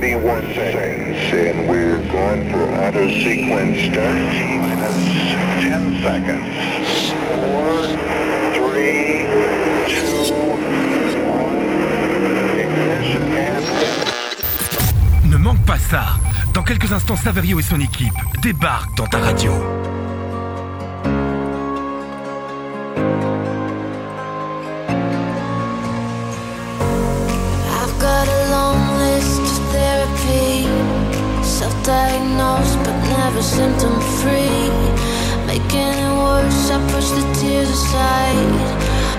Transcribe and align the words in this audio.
31 0.00 0.54
seconds, 0.54 1.18
and 1.34 1.68
we're 1.68 1.98
going 2.12 2.48
for 2.52 2.62
auto 2.72 3.08
sequence 3.08 3.80
start. 3.90 4.14
Minus 4.62 4.94
10 5.58 5.98
seconds. 6.04 6.46
4, 7.34 7.98
3, 8.54 9.26
2, 9.88 10.30
1. 10.30 10.58
Ignition 12.60 13.24
and... 13.32 13.64
Ne 15.32 15.36
manque 15.36 15.64
pas 15.66 15.78
ça. 15.78 16.04
Dans 16.54 16.62
quelques 16.62 16.92
instants, 16.92 17.16
Saverio 17.16 17.58
et 17.58 17.64
son 17.64 17.80
équipe 17.80 18.14
débarquent 18.40 18.96
dans 18.96 19.08
ta 19.08 19.18
radio. 19.18 19.52
Diagnosed 32.58 32.78
but 32.84 32.96
never 33.08 33.42
symptom 33.42 34.00
free. 34.20 34.70
Making 35.46 35.94
it 36.04 36.12
worse, 36.22 36.70
I 36.70 36.78
push 36.92 37.10
the 37.10 37.24
tears 37.40 37.70
aside. 37.70 38.52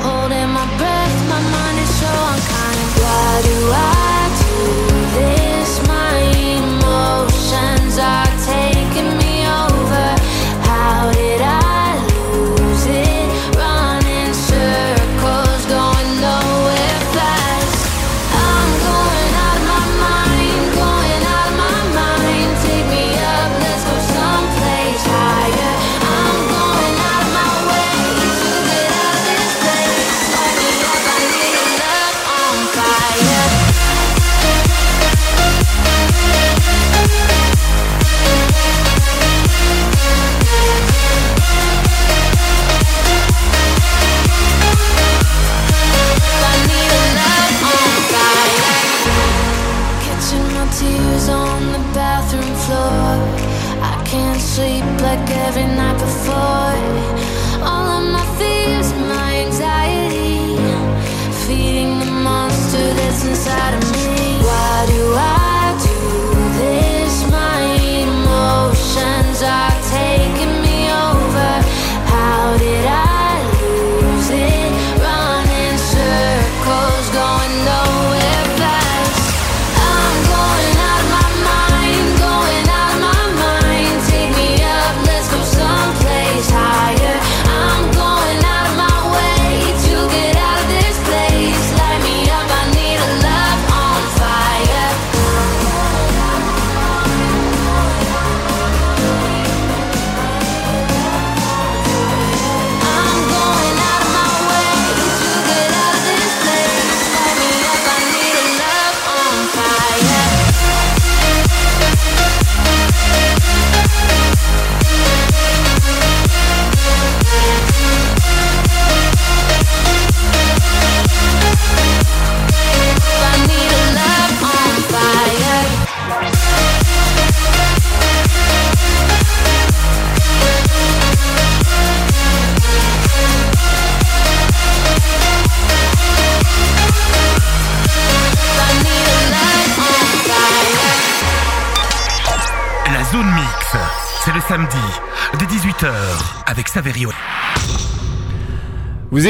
Holding 0.02 0.50
my 0.50 0.66
breath, 0.78 1.30
my 1.30 1.42
mind 1.54 1.80
is 1.80 1.92
so 2.00 2.12
unkind. 2.32 2.90
Why 3.02 3.42
do 3.50 3.58
I 3.72 4.30
do 4.44 4.56
this? 5.18 5.88
My 5.88 6.20
emotions 6.60 7.98
are 7.98 8.32
taking 8.46 8.79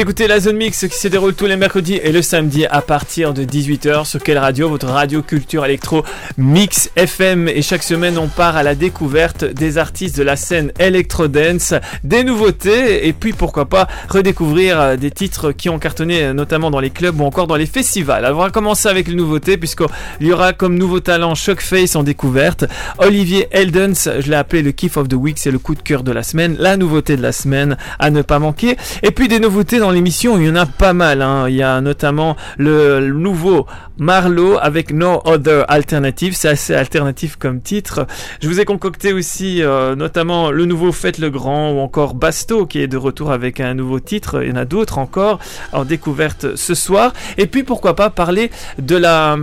écoutez 0.00 0.28
la 0.28 0.40
zone 0.40 0.56
mix 0.56 0.86
qui 0.88 0.96
se 0.96 1.08
déroule 1.08 1.34
tous 1.34 1.44
les 1.44 1.58
mercredis 1.58 2.00
et 2.02 2.10
le 2.10 2.22
samedi 2.22 2.64
à 2.64 2.80
partir 2.80 3.34
de 3.34 3.44
18h 3.44 4.06
sur 4.06 4.22
quelle 4.22 4.38
radio? 4.38 4.70
Votre 4.70 4.86
radio 4.86 5.20
culture 5.20 5.62
électro 5.66 6.04
mix 6.38 6.90
FM 6.96 7.48
et 7.48 7.60
chaque 7.60 7.82
semaine 7.82 8.16
on 8.16 8.26
part 8.26 8.56
à 8.56 8.62
la 8.62 8.74
découverte 8.74 9.44
des 9.44 9.76
artistes 9.76 10.16
de 10.16 10.22
la 10.22 10.36
scène 10.36 10.72
électro 10.78 11.28
dance, 11.28 11.74
des 12.02 12.24
nouveautés 12.24 13.08
et 13.08 13.12
puis 13.12 13.34
pourquoi 13.34 13.66
pas 13.66 13.88
redécouvrir 14.08 14.80
euh, 14.80 14.96
des 14.96 15.10
titres 15.10 15.52
qui 15.52 15.68
ont 15.68 15.78
cartonné 15.78 16.22
euh, 16.22 16.32
notamment 16.32 16.70
dans 16.70 16.80
les 16.80 16.88
clubs 16.88 17.20
ou 17.20 17.24
encore 17.24 17.46
dans 17.46 17.56
les 17.56 17.66
festivals. 17.66 18.24
Alors 18.24 18.38
on 18.38 18.44
va 18.44 18.50
commencer 18.50 18.88
avec 18.88 19.06
les 19.06 19.14
nouveautés 19.14 19.58
puisqu'il 19.58 20.26
y 20.26 20.32
aura 20.32 20.54
comme 20.54 20.78
nouveau 20.78 21.00
talent 21.00 21.34
Shockface 21.34 21.94
en 21.94 22.04
découverte, 22.04 22.64
Olivier 22.96 23.48
Eldens, 23.50 24.08
je 24.18 24.30
l'ai 24.30 24.36
appelé 24.36 24.62
le 24.62 24.72
kiff 24.72 24.96
of 24.96 25.08
the 25.08 25.14
week, 25.14 25.38
c'est 25.38 25.50
le 25.50 25.58
coup 25.58 25.74
de 25.74 25.82
cœur 25.82 26.02
de 26.04 26.12
la 26.12 26.22
semaine, 26.22 26.56
la 26.58 26.78
nouveauté 26.78 27.18
de 27.18 27.22
la 27.22 27.32
semaine 27.32 27.76
à 27.98 28.10
ne 28.10 28.22
pas 28.22 28.38
manquer. 28.38 28.78
Et 29.02 29.10
puis 29.10 29.28
des 29.28 29.40
nouveautés 29.40 29.78
dans 29.78 29.89
l'émission, 29.90 30.38
il 30.38 30.46
y 30.46 30.50
en 30.50 30.56
a 30.56 30.66
pas 30.66 30.92
mal. 30.92 31.22
hein. 31.22 31.48
Il 31.48 31.54
y 31.54 31.62
a 31.62 31.80
notamment 31.80 32.36
le, 32.58 33.00
nouveau 33.10 33.66
Marlowe 33.98 34.58
avec 34.60 34.92
No 34.92 35.20
Other 35.24 35.64
Alternative. 35.68 36.34
C'est 36.34 36.48
assez 36.48 36.74
alternatif 36.74 37.36
comme 37.36 37.60
titre. 37.60 38.06
Je 38.40 38.48
vous 38.48 38.60
ai 38.60 38.64
concocté 38.64 39.12
aussi 39.12 39.62
euh, 39.62 39.94
notamment 39.94 40.50
le 40.50 40.64
nouveau 40.64 40.92
Faites 40.92 41.18
le 41.18 41.30
Grand 41.30 41.72
ou 41.72 41.78
encore 41.80 42.14
Basto 42.14 42.66
qui 42.66 42.80
est 42.80 42.88
de 42.88 42.96
retour 42.96 43.32
avec 43.32 43.60
un 43.60 43.74
nouveau 43.74 44.00
titre. 44.00 44.42
Il 44.42 44.50
y 44.50 44.52
en 44.52 44.56
a 44.56 44.64
d'autres 44.64 44.98
encore 44.98 45.38
en 45.72 45.84
découverte 45.84 46.56
ce 46.56 46.74
soir. 46.74 47.12
Et 47.38 47.46
puis 47.46 47.62
pourquoi 47.62 47.96
pas 47.96 48.10
parler 48.10 48.50
de 48.78 48.96
la 48.96 49.36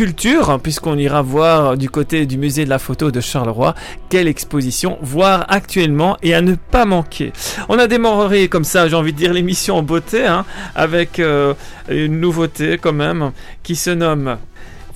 hum, 0.00 0.06
culture, 0.06 0.58
puisqu'on 0.62 0.96
ira 0.96 1.22
voir 1.22 1.76
du 1.76 1.90
côté 1.90 2.26
du 2.26 2.38
musée 2.38 2.64
de 2.64 2.70
la 2.70 2.78
photo 2.78 3.10
de 3.10 3.20
Charleroi 3.20 3.74
quelle 4.08 4.28
exposition 4.28 4.98
voir 5.02 5.44
actuellement 5.48 6.16
et 6.22 6.34
à 6.34 6.40
ne 6.40 6.54
pas 6.54 6.84
manquer. 6.84 7.32
On 7.68 7.78
a 7.78 7.86
démarré 7.86 8.48
comme 8.48 8.64
ça, 8.64 8.88
j'ai 8.88 8.96
envie 8.96 9.12
de 9.12 9.18
dire 9.18 9.32
l'émission 9.32 9.76
en 9.76 9.82
beauté, 9.82 10.26
hein, 10.26 10.44
avec 10.74 11.18
euh, 11.18 11.54
une 11.88 12.20
nouveauté 12.20 12.78
quand 12.78 12.92
même 12.92 13.32
qui 13.62 13.76
se 13.76 13.90
nomme 13.90 14.36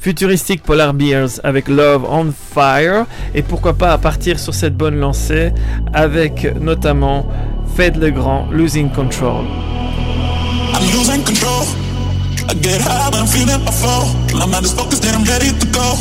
Futuristic 0.01 0.63
Polar 0.63 0.93
Bears 0.93 1.41
avec 1.45 1.69
Love 1.69 2.05
on 2.11 2.33
Fire 2.33 3.07
et 3.35 3.43
pourquoi 3.43 3.75
pas 3.75 3.97
partir 3.99 4.39
sur 4.39 4.55
cette 4.55 4.77
bonne 4.77 4.99
lancée 4.99 5.53
avec 5.93 6.47
notamment 6.61 7.27
Fed 7.77 7.97
le 7.97 8.11
Grand 8.11 8.49
losing 8.51 8.91
control. 8.91 9.45
I 12.45 12.53
get 12.53 12.81
high 12.81 13.09
when 13.09 13.25
I'm 13.25 13.31
feeling 13.31 13.57
my 13.65 13.73
flow. 13.73 14.05
My 14.37 14.45
mind 14.45 14.69
is 14.69 14.75
focused 14.77 15.05
and 15.09 15.17
I'm 15.17 15.25
ready 15.25 15.49
to 15.49 15.67
go. 15.73 15.97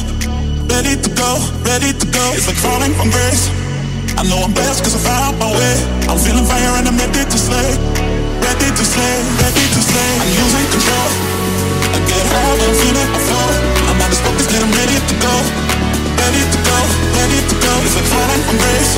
Ready 0.68 1.00
to 1.00 1.10
go, 1.16 1.40
ready 1.64 1.96
to 1.96 2.08
go. 2.12 2.24
It's 2.36 2.48
like 2.52 2.60
falling 2.60 2.92
from 3.00 3.16
grace. 3.16 3.48
I 4.20 4.28
know 4.28 4.44
I'm 4.44 4.52
best 4.52 4.84
cause 4.84 4.92
I 4.94 5.02
found 5.08 5.40
my 5.40 5.48
way. 5.48 5.76
I'm 6.12 6.20
feeling 6.20 6.44
fire 6.44 6.74
and 6.84 6.88
I'm 6.92 7.00
ready 7.00 7.24
to 7.24 7.38
slay. 7.40 7.70
Ready 8.44 8.70
to 8.76 8.84
slay, 8.84 9.16
ready 9.40 9.66
to 9.72 9.82
slay. 9.88 10.12
I'm 10.20 10.32
losing 10.36 10.68
control. 10.68 11.10
I 11.96 12.00
get 12.12 12.24
high 12.28 12.54
when 12.60 12.68
I'm 12.68 12.76
feeling 12.76 13.10
my 13.16 13.22
flow. 13.24 13.48
My 13.88 13.94
mind 14.04 14.12
is 14.12 14.20
focused 14.20 14.52
and 14.52 14.64
I'm 14.68 14.74
ready 14.76 15.00
to 15.00 15.16
go. 15.24 15.36
Ready 16.20 16.44
to 16.44 16.60
go, 16.60 16.80
ready 17.24 17.40
to 17.40 17.56
go. 17.56 17.72
It's 17.88 17.96
like 17.96 18.10
falling 18.12 18.44
from 18.44 18.58
grace. 18.60 18.94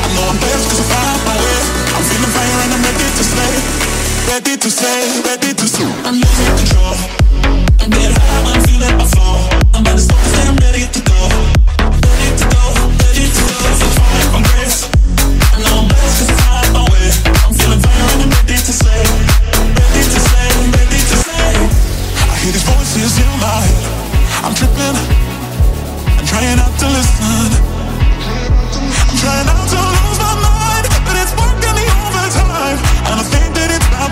I 0.00 0.08
know 0.16 0.24
I'm 0.32 0.38
best 0.40 0.64
cause 0.64 0.80
I 0.80 0.86
found 0.88 1.20
my 1.28 1.36
way. 1.36 1.60
I'm 1.92 2.04
feeling 2.08 2.32
fire 2.32 2.58
and 2.64 2.72
I'm 2.72 2.82
ready 2.88 3.04
to 3.04 3.24
slay 3.28 3.89
ready 4.30 4.56
to 4.56 4.70
say, 4.70 5.22
ready 5.26 5.52
to 5.52 5.66
sue. 5.66 5.90
I'm 6.06 6.14
losing 6.14 6.54
control. 6.54 6.94
I 7.82 7.86
get 7.90 8.14
high, 8.14 8.54
I'm 8.54 8.62
feeling 8.62 8.94
my 8.94 9.06
flow. 9.10 9.42
I'm 9.74 9.82
at 9.90 9.98
the 9.98 10.02
stop 10.06 10.22
and 10.38 10.54
I'm 10.54 10.58
ready 10.62 10.86
to 10.86 11.00
go. 11.02 11.18
Ready 11.82 12.30
to 12.38 12.46
go, 12.54 12.62
ready 13.02 13.26
to 13.26 13.42
go. 13.50 13.58
So 13.74 13.88
far 13.98 14.14
from 14.30 14.42
grace. 14.54 14.86
I 15.50 15.58
know 15.66 15.82
I'm 15.82 15.88
blessed 15.90 16.14
cause 16.14 16.30
it's 16.30 16.46
not 16.46 16.66
my 16.70 16.84
way. 16.94 17.06
I'm 17.42 17.54
feeling 17.58 17.82
fire 17.82 18.06
and 18.14 18.22
I'm 18.22 18.30
ready 18.38 18.54
to 18.54 18.72
say, 18.82 19.00
Ready 19.74 20.02
to 20.14 20.20
say, 20.30 20.46
ready 20.78 21.00
to 21.10 21.16
say. 21.26 21.50
I 22.30 22.34
hear 22.38 22.52
these 22.54 22.66
voices 22.70 23.18
in 23.18 23.30
my 23.42 23.50
head. 23.66 23.82
I'm 24.46 24.54
tripping. 24.54 24.96
I'm 26.22 26.26
trying 26.30 26.54
not 26.54 26.70
to 26.78 26.86
listen. 26.86 27.50
I'm 29.10 29.16
trying 29.18 29.46
not 29.50 29.58
to 29.74 29.80
listen. 29.90 30.09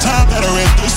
time 0.01 0.29
that 0.31 0.45
I 0.45 0.47
read 0.55 0.71
the. 0.79 0.89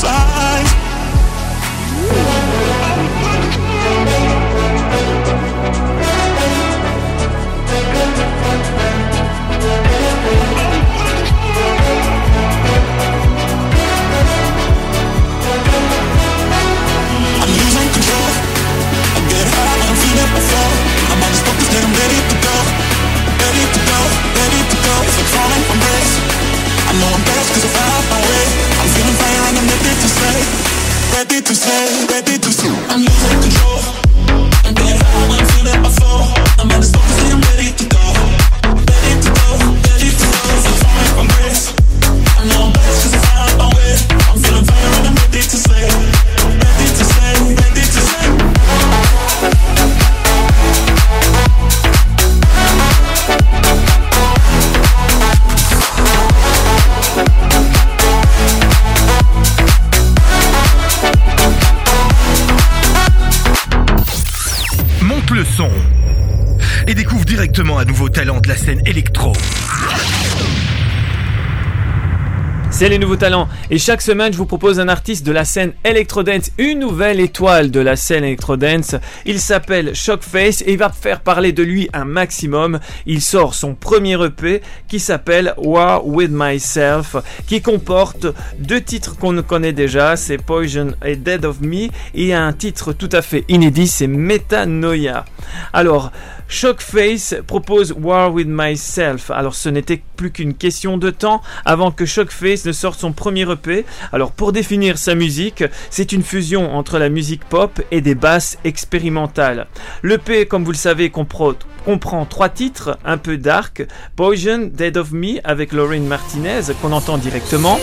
C'est 72.81 72.89
les 72.89 72.98
nouveaux 72.98 73.16
talents. 73.16 73.48
Et 73.69 73.78
chaque 73.78 74.01
semaine, 74.01 74.33
je 74.33 74.39
vous 74.39 74.48
propose 74.48 74.80
un 74.80 74.88
artiste 74.88 75.24
de 75.24 75.31
la 75.31 75.45
scène 75.45 75.74
Electrodance, 75.83 76.50
une 76.57 76.80
nouvelle 76.80 77.19
étoile 77.19 77.69
de 77.69 77.80
la 77.80 77.95
scène 77.95 78.24
Electrodance. 78.24 78.95
Il 79.28 79.39
s'appelle 79.39 79.94
Shockface 79.94 80.63
et 80.63 80.72
il 80.72 80.80
va 80.80 80.89
faire 80.89 81.22
parler 81.22 81.51
de 81.51 81.62
lui 81.62 81.89
un 81.94 82.06
maximum. 82.06 82.80
Il 83.06 83.22
sort 83.22 83.54
son 83.54 83.75
premier 83.75 84.19
EP 84.25 84.63
qui 84.88 85.00
s'appelle 85.00 85.54
War 85.57 86.07
With 86.07 86.31
Myself, 86.33 87.18
qui 87.45 87.62
comporte 87.62 88.25
deux 88.57 88.81
titres 88.81 89.16
qu'on 89.16 89.39
connaît 89.44 89.74
déjà, 89.74 90.16
c'est 90.16 90.39
Poison 90.39 90.95
et 91.06 91.18
Dead 91.18 91.45
of 91.45 91.62
Me, 91.62 91.89
et 92.16 92.34
un 92.34 92.51
titre 92.51 92.94
tout 92.94 93.10
à 93.12 93.22
fait 93.22 93.45
inédit, 93.48 93.86
c'est 93.86 94.07
Metanoia. 94.07 95.25
Alors, 95.72 96.12
Shockface 96.51 97.36
propose 97.48 97.94
War 97.94 98.33
With 98.33 98.50
Myself. 98.50 99.31
Alors 99.31 99.56
ce 99.56 99.69
n'était 99.69 100.03
plus 100.18 100.31
qu'une 100.31 100.53
question 100.53 100.98
de 100.98 101.09
temps 101.09 101.42
avant 101.63 101.92
que 101.92 102.06
Shockface 102.06 102.65
ne 102.65 102.74
sorte 102.74 103.00
son 103.00 103.13
premier 103.13 103.50
EP. 103.50 103.86
Alors 104.12 104.33
pour 104.33 104.51
définir 104.51 104.98
sa 104.98 105.15
musique, 105.15 105.63
c'est 105.89 106.12
une 106.12 106.24
fusion 106.24 106.75
entre 106.75 107.00
la 107.00 107.07
musique 107.07 107.45
pop 107.45 107.81
et 107.89 108.01
des 108.01 108.15
basses 108.15 108.57
expérimentales. 108.65 109.68
L'EP, 110.03 110.45
comme 110.45 110.65
vous 110.65 110.74
le 110.74 110.77
savez, 110.77 111.09
comprend, 111.09 111.53
comprend 111.86 112.25
trois 112.25 112.50
titres 112.50 113.00
un 113.06 113.18
peu 113.18 113.38
dark. 113.38 113.88
Poison, 114.18 114.69
Dead 114.74 114.98
of 114.98 115.13
Me 115.13 115.39
avec 115.45 115.71
Lorraine 115.71 116.06
Martinez 116.06 116.63
qu'on 116.81 116.92
entend 116.92 117.18
directement. 117.18 117.80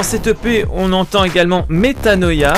Dans 0.00 0.04
cette 0.04 0.28
EP, 0.28 0.64
on 0.72 0.94
entend 0.94 1.24
également 1.24 1.66
Metanoia. 1.68 2.54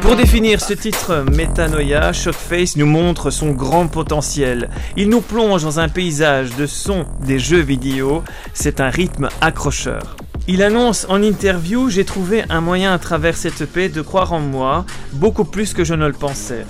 Pour 0.00 0.14
définir 0.14 0.60
ce 0.60 0.74
titre 0.74 1.24
Metanoia, 1.28 2.12
Shockface 2.12 2.76
nous 2.76 2.86
montre 2.86 3.30
son 3.30 3.50
grand 3.50 3.88
potentiel. 3.88 4.70
Il 4.96 5.08
nous 5.08 5.20
plonge 5.20 5.64
dans 5.64 5.80
un 5.80 5.88
paysage 5.88 6.54
de 6.54 6.66
sons 6.66 7.04
des 7.26 7.40
jeux 7.40 7.62
vidéo. 7.62 8.22
C'est 8.54 8.80
un 8.80 8.90
rythme 8.90 9.28
accrocheur. 9.40 10.17
Il 10.50 10.62
annonce 10.62 11.04
en 11.10 11.22
interview 11.22 11.90
J'ai 11.90 12.06
trouvé 12.06 12.42
un 12.48 12.62
moyen 12.62 12.94
à 12.94 12.98
travers 12.98 13.36
cette 13.36 13.60
EP 13.60 13.90
de 13.90 14.00
croire 14.00 14.32
en 14.32 14.40
moi, 14.40 14.86
beaucoup 15.12 15.44
plus 15.44 15.74
que 15.74 15.84
je 15.84 15.92
ne 15.92 16.06
le 16.06 16.14
pensais. 16.14 16.64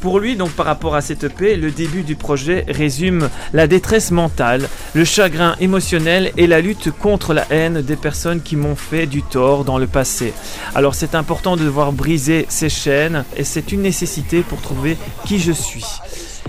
Pour 0.00 0.20
lui, 0.20 0.36
donc 0.36 0.50
par 0.50 0.64
rapport 0.64 0.94
à 0.94 1.00
cette 1.00 1.24
EP, 1.24 1.56
le 1.56 1.72
début 1.72 2.04
du 2.04 2.14
projet 2.14 2.64
résume 2.68 3.28
la 3.52 3.66
détresse 3.66 4.12
mentale, 4.12 4.68
le 4.94 5.04
chagrin 5.04 5.56
émotionnel 5.58 6.30
et 6.36 6.46
la 6.46 6.60
lutte 6.60 6.92
contre 6.92 7.34
la 7.34 7.46
haine 7.50 7.82
des 7.82 7.96
personnes 7.96 8.42
qui 8.42 8.54
m'ont 8.54 8.76
fait 8.76 9.06
du 9.06 9.24
tort 9.24 9.64
dans 9.64 9.78
le 9.78 9.88
passé. 9.88 10.32
Alors 10.76 10.94
c'est 10.94 11.16
important 11.16 11.56
de 11.56 11.64
devoir 11.64 11.90
briser 11.90 12.46
ces 12.48 12.68
chaînes 12.68 13.24
et 13.36 13.42
c'est 13.42 13.72
une 13.72 13.82
nécessité 13.82 14.42
pour 14.42 14.60
trouver 14.60 14.96
qui 15.24 15.40
je 15.40 15.50
suis. 15.50 15.84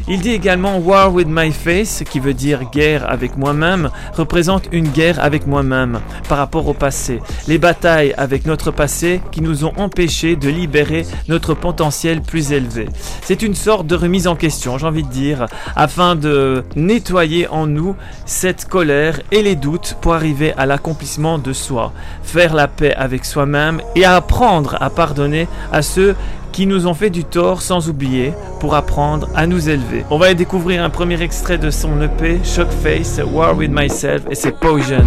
Il 0.10 0.22
dit 0.22 0.32
également 0.32 0.78
War 0.78 1.14
with 1.14 1.28
my 1.30 1.52
face, 1.52 2.02
qui 2.10 2.22
veut 2.22 2.34
dire 2.34 2.70
guerre 2.72 3.12
avec 3.12 3.36
moi-même, 3.36 3.90
représente 4.14 4.70
une 4.72 4.88
guerre 4.88 5.22
avec 5.22 5.46
moi-même 5.48 6.00
par 6.30 6.38
rapport 6.38 6.66
au 6.70 6.74
passé. 6.74 7.20
Les 7.50 7.58
batailles 7.58 8.14
avec 8.18 8.46
notre 8.46 8.72
passé 8.72 9.20
qui 9.34 9.42
nous 9.42 9.66
ont 9.66 9.74
empêchés 9.76 10.38
de 10.38 10.48
libérer 10.48 11.06
notre 11.28 11.56
potentiel 11.56 12.22
plus 12.22 12.54
élevé. 12.54 12.88
C'est 13.22 13.42
une 13.42 13.54
sorte 13.54 13.86
de 13.86 13.96
remise 13.96 14.28
en 14.28 14.38
question, 14.38 14.78
j'ai 14.78 14.88
envie 14.88 15.04
de 15.04 15.10
dire, 15.10 15.46
afin 15.76 16.16
de 16.16 16.64
nettoyer 16.78 17.50
en 17.50 17.68
nous 17.68 17.94
cette 18.26 18.64
colère 18.64 19.20
et 19.34 19.42
les 19.42 19.56
doutes 19.56 19.98
pour 20.00 20.14
arriver 20.14 20.54
à 20.58 20.66
l'accomplissement 20.66 21.38
de 21.38 21.52
soi, 21.52 21.92
faire 22.24 22.54
la 22.54 22.70
paix 22.70 22.94
avec 22.96 23.26
soi-même 23.26 23.82
et 23.96 24.06
apprendre 24.06 24.78
à 24.80 24.90
pardonner 24.90 25.50
à 25.74 25.82
ceux 25.82 26.16
qui 26.58 26.66
nous 26.66 26.88
ont 26.88 26.96
fait 26.96 27.12
du 27.12 27.24
tort 27.24 27.62
sans 27.62 27.88
oublier 27.88 28.34
pour 28.60 28.74
apprendre 28.74 29.30
à 29.36 29.46
nous 29.46 29.70
élever. 29.70 30.04
On 30.10 30.18
va 30.18 30.34
découvrir 30.34 30.84
un 30.84 30.90
premier 30.90 31.22
extrait 31.22 31.60
de 31.60 31.70
son 31.70 32.02
EP 32.02 32.40
Shockface 32.44 33.22
War 33.32 33.56
with 33.56 33.70
Myself 33.72 34.24
et 34.32 34.34
c'est 34.34 34.54
Poison. 34.54 35.06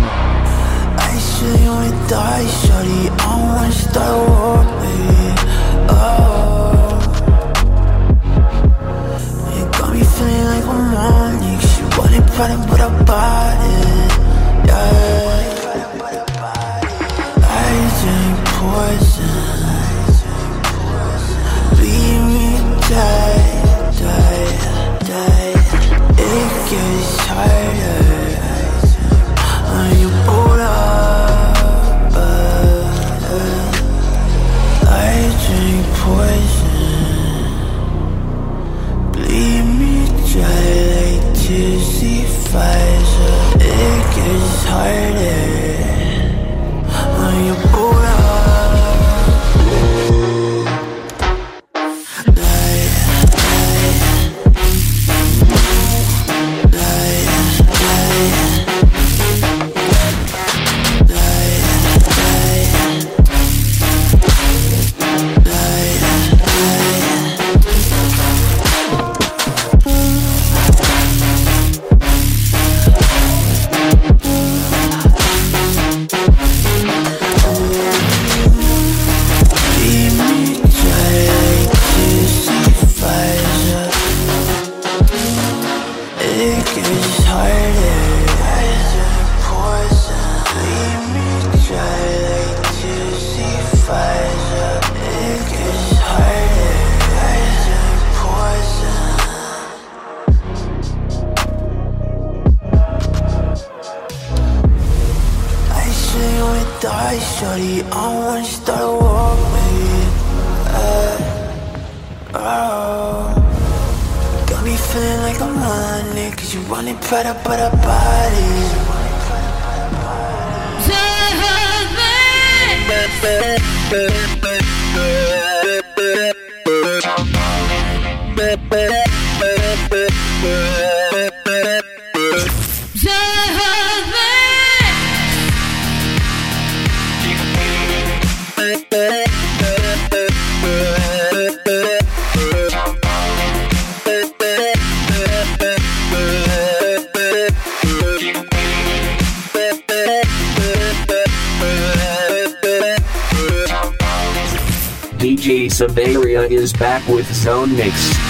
Saveria 155.80 156.46
is 156.50 156.74
back 156.74 157.08
with 157.08 157.24
Zone 157.32 157.74
Mix. 157.74 158.29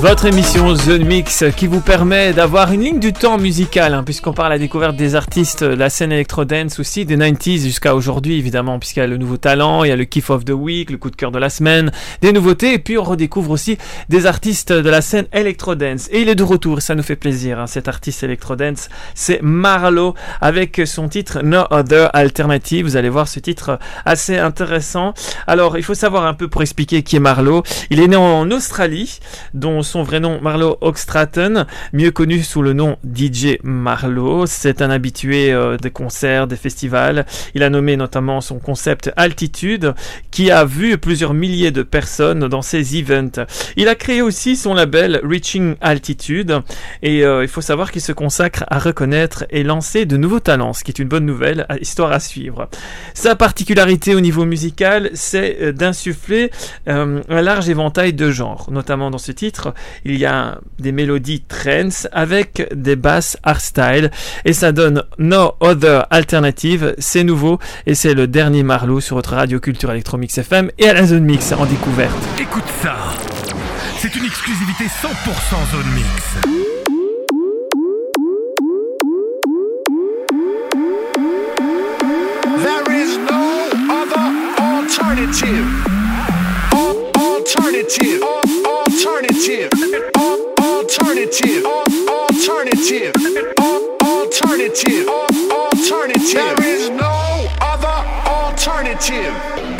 Votre 0.00 0.24
émission 0.24 0.74
Zone 0.74 1.04
Mix 1.04 1.44
qui 1.58 1.66
vous 1.66 1.82
permet 1.82 2.32
d'avoir 2.32 2.72
une 2.72 2.80
ligne 2.80 3.00
du 3.00 3.12
temps 3.12 3.36
musicale, 3.36 3.92
hein, 3.92 4.02
puisqu'on 4.02 4.32
parle 4.32 4.52
à 4.52 4.54
la 4.54 4.58
découverte 4.58 4.96
des 4.96 5.14
artistes, 5.14 5.60
la 5.60 5.90
scène 5.90 6.10
électro-dance 6.10 6.80
aussi, 6.80 7.04
des 7.04 7.18
90s 7.18 7.64
jusqu'à 7.64 7.94
aujourd'hui 7.94 8.38
évidemment, 8.38 8.78
puisqu'il 8.78 9.00
y 9.00 9.02
a 9.02 9.06
le 9.06 9.18
nouveau 9.18 9.36
talent, 9.36 9.84
il 9.84 9.88
y 9.88 9.92
a 9.92 9.96
le 9.96 10.06
kiff 10.06 10.30
of 10.30 10.46
the 10.46 10.52
week, 10.52 10.90
le 10.90 10.96
coup 10.96 11.10
de 11.10 11.16
cœur 11.16 11.30
de 11.30 11.38
la 11.38 11.50
semaine, 11.50 11.92
des 12.22 12.32
nouveautés, 12.32 12.72
et 12.72 12.78
puis 12.78 12.96
on 12.96 13.02
redécouvre 13.02 13.50
aussi 13.50 13.76
des 14.08 14.24
artistes 14.24 14.72
de 14.72 14.88
la 14.88 15.02
scène 15.02 15.26
électro-dance. 15.34 16.08
Et 16.10 16.22
il 16.22 16.30
est 16.30 16.34
de 16.34 16.44
retour, 16.44 16.78
et 16.78 16.80
ça 16.80 16.94
nous 16.94 17.02
fait 17.02 17.16
plaisir, 17.16 17.58
hein, 17.60 17.66
cet 17.66 17.86
artiste 17.86 18.22
électro-dance, 18.22 18.88
c'est 19.14 19.40
Marlo, 19.42 20.14
avec 20.40 20.80
son 20.86 21.10
titre 21.10 21.42
No 21.42 21.64
Other 21.70 22.08
Alternative. 22.14 22.86
Vous 22.86 22.96
allez 22.96 23.10
voir 23.10 23.28
ce 23.28 23.38
titre 23.38 23.78
assez 24.06 24.38
intéressant. 24.38 25.12
Alors, 25.46 25.76
il 25.76 25.84
faut 25.84 25.94
savoir 25.94 26.24
un 26.24 26.32
peu 26.32 26.48
pour 26.48 26.62
expliquer 26.62 27.02
qui 27.02 27.16
est 27.16 27.20
Marlo. 27.20 27.64
Il 27.90 28.00
est 28.00 28.08
né 28.08 28.16
en 28.16 28.50
Australie, 28.50 29.20
dont 29.52 29.82
son 29.90 30.04
vrai 30.04 30.20
nom 30.20 30.40
Marlo 30.40 30.78
Oxtraton, 30.82 31.66
mieux 31.92 32.12
connu 32.12 32.44
sous 32.44 32.62
le 32.62 32.74
nom 32.74 32.96
DJ 33.04 33.58
Marlo. 33.64 34.46
C'est 34.46 34.82
un 34.82 34.90
habitué 34.90 35.52
euh, 35.52 35.76
des 35.78 35.90
concerts, 35.90 36.46
des 36.46 36.54
festivals. 36.54 37.26
Il 37.56 37.64
a 37.64 37.70
nommé 37.70 37.96
notamment 37.96 38.40
son 38.40 38.60
concept 38.60 39.10
Altitude, 39.16 39.94
qui 40.30 40.52
a 40.52 40.64
vu 40.64 40.96
plusieurs 40.96 41.34
milliers 41.34 41.72
de 41.72 41.82
personnes 41.82 42.46
dans 42.46 42.62
ses 42.62 42.96
events. 42.96 43.44
Il 43.76 43.88
a 43.88 43.96
créé 43.96 44.22
aussi 44.22 44.54
son 44.54 44.74
label 44.74 45.20
Reaching 45.24 45.74
Altitude, 45.80 46.60
et 47.02 47.24
euh, 47.24 47.42
il 47.42 47.48
faut 47.48 47.60
savoir 47.60 47.90
qu'il 47.90 48.00
se 48.00 48.12
consacre 48.12 48.64
à 48.68 48.78
reconnaître 48.78 49.44
et 49.50 49.64
lancer 49.64 50.06
de 50.06 50.16
nouveaux 50.16 50.38
talents, 50.38 50.72
ce 50.72 50.84
qui 50.84 50.92
est 50.92 51.00
une 51.00 51.08
bonne 51.08 51.26
nouvelle, 51.26 51.66
histoire 51.80 52.12
à 52.12 52.20
suivre. 52.20 52.68
Sa 53.12 53.34
particularité 53.34 54.14
au 54.14 54.20
niveau 54.20 54.44
musical, 54.44 55.10
c'est 55.14 55.56
euh, 55.60 55.72
d'insuffler 55.72 56.52
un 56.86 57.42
large 57.42 57.68
éventail 57.68 58.12
de 58.12 58.30
genres. 58.30 58.68
Notamment 58.70 59.10
dans 59.10 59.18
ce 59.18 59.32
titre, 59.32 59.74
il 60.04 60.16
y 60.18 60.24
a 60.26 60.58
des 60.78 60.92
mélodies 60.92 61.42
trance 61.42 62.08
avec 62.12 62.68
des 62.74 62.96
basses 62.96 63.36
hardstyle 63.42 64.10
et 64.44 64.52
ça 64.52 64.72
donne 64.72 65.04
No 65.18 65.52
Other 65.60 66.06
Alternative. 66.10 66.94
C'est 66.98 67.24
nouveau 67.24 67.58
et 67.86 67.94
c'est 67.94 68.14
le 68.14 68.26
dernier 68.26 68.62
Marlowe 68.62 69.00
sur 69.00 69.16
votre 69.16 69.34
radio 69.34 69.60
culture 69.60 69.90
Electromix 69.90 70.36
FM 70.38 70.70
et 70.78 70.88
à 70.88 70.94
la 70.94 71.06
zone 71.06 71.24
mix 71.24 71.52
en 71.52 71.66
découverte. 71.66 72.16
Écoute 72.40 72.64
ça. 72.82 72.96
C'est 73.98 74.14
une 74.16 74.24
exclusivité 74.24 74.84
100% 74.84 75.72
zone 75.72 75.94
mix. 75.94 77.40
There 82.64 82.84
is 82.92 83.16
no 83.18 83.70
other 83.90 84.26
alternative. 84.60 85.66
Al- 86.72 87.10
Alternative. 87.16 88.69
Al- 89.02 90.52
Alternative. 90.60 91.64
Alternative. 91.64 91.64
Alternative. 91.64 93.12
Alternative. 94.02 95.08
Alternative. 95.08 96.32
There 96.34 96.66
is 96.66 96.90
no 96.90 97.48
other 97.62 97.96
alternative. 98.28 99.79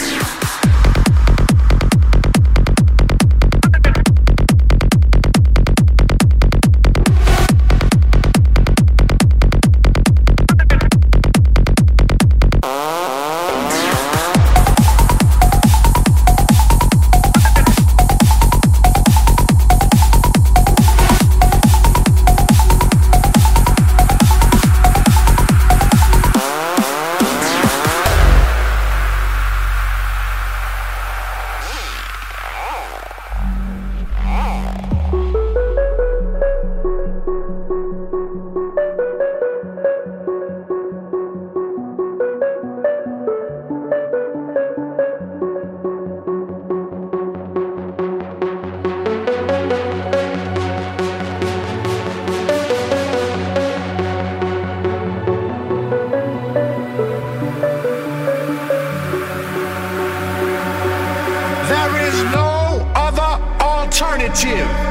alternative. 64.00 64.89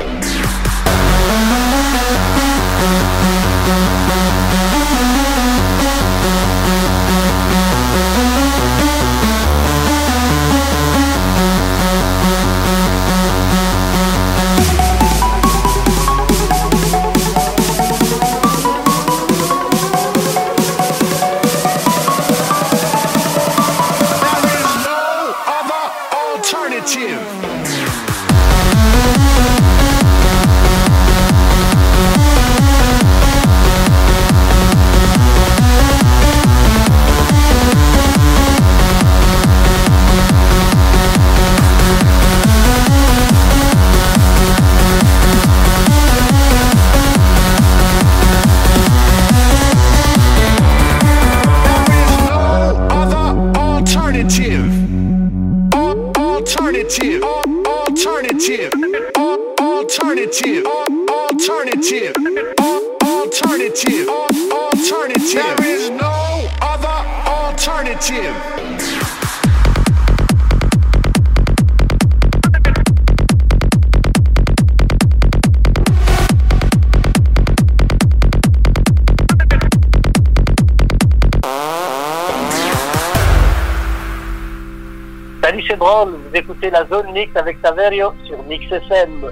Avec 87.36 87.58
Saverio 87.62 88.13
sur 88.25 88.41
Mix 88.43 88.71
FM. 88.71 89.29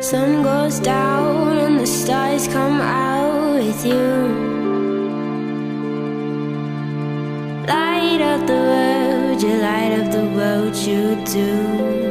Sun 0.00 0.42
goes 0.42 0.80
down 0.80 1.58
and 1.58 1.78
the 1.78 1.86
stars 1.86 2.48
come 2.48 2.80
out 2.80 3.56
with 3.56 3.84
you. 3.84 3.92
Light 7.68 8.22
up 8.22 8.46
the 8.46 8.54
world 8.54 9.42
you 9.42 9.54
light 9.60 9.92
up 10.00 10.10
the 10.10 10.24
world 10.34 10.74
you 10.74 11.16
do. 11.26 12.01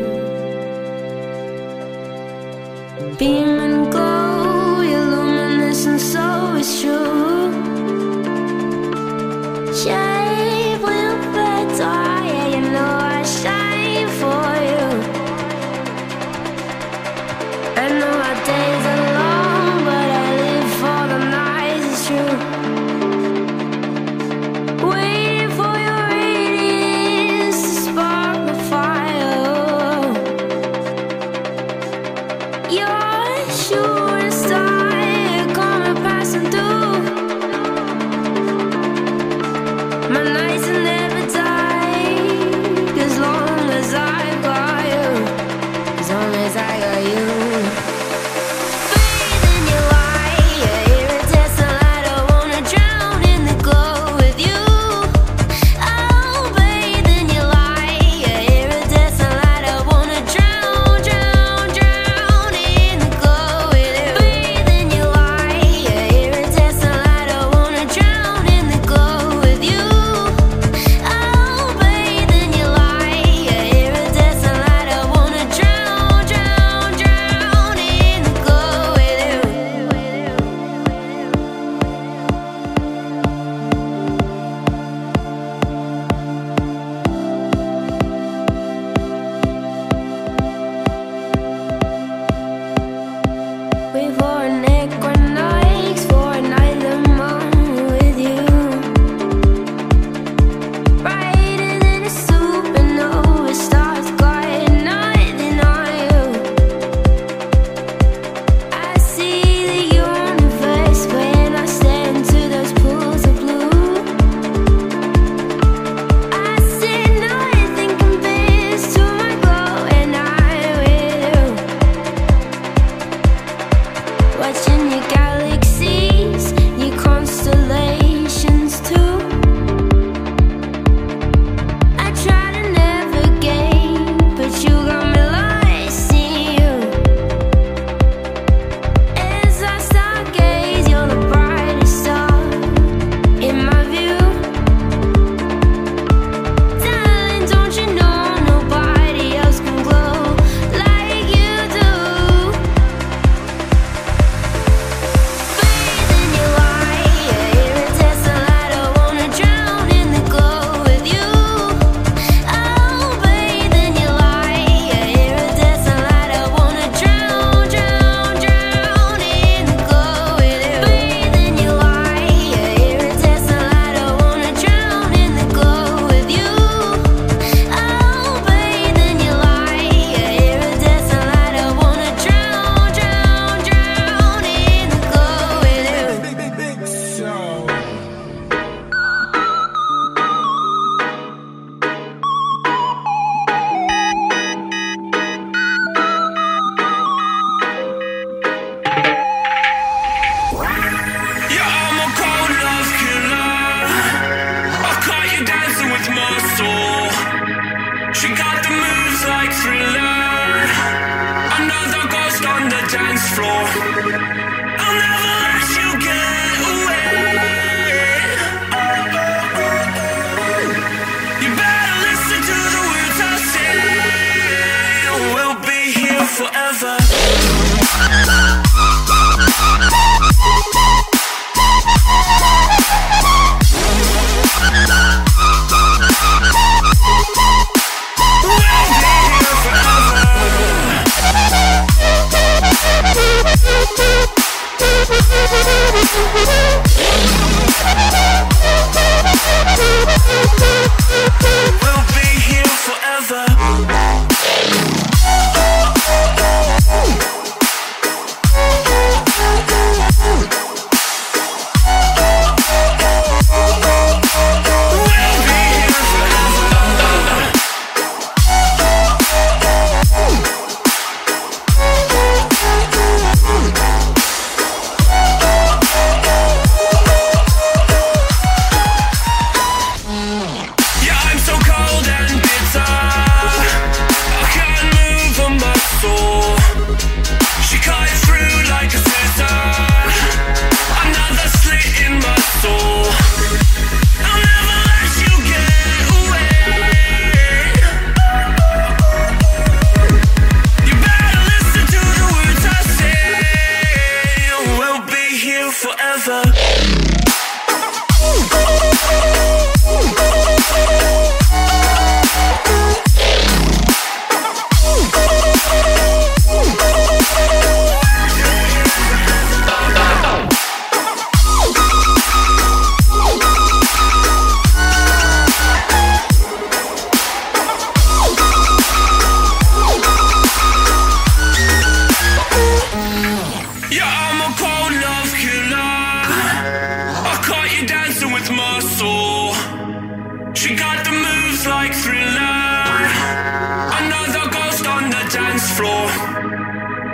Floor. 345.81 346.07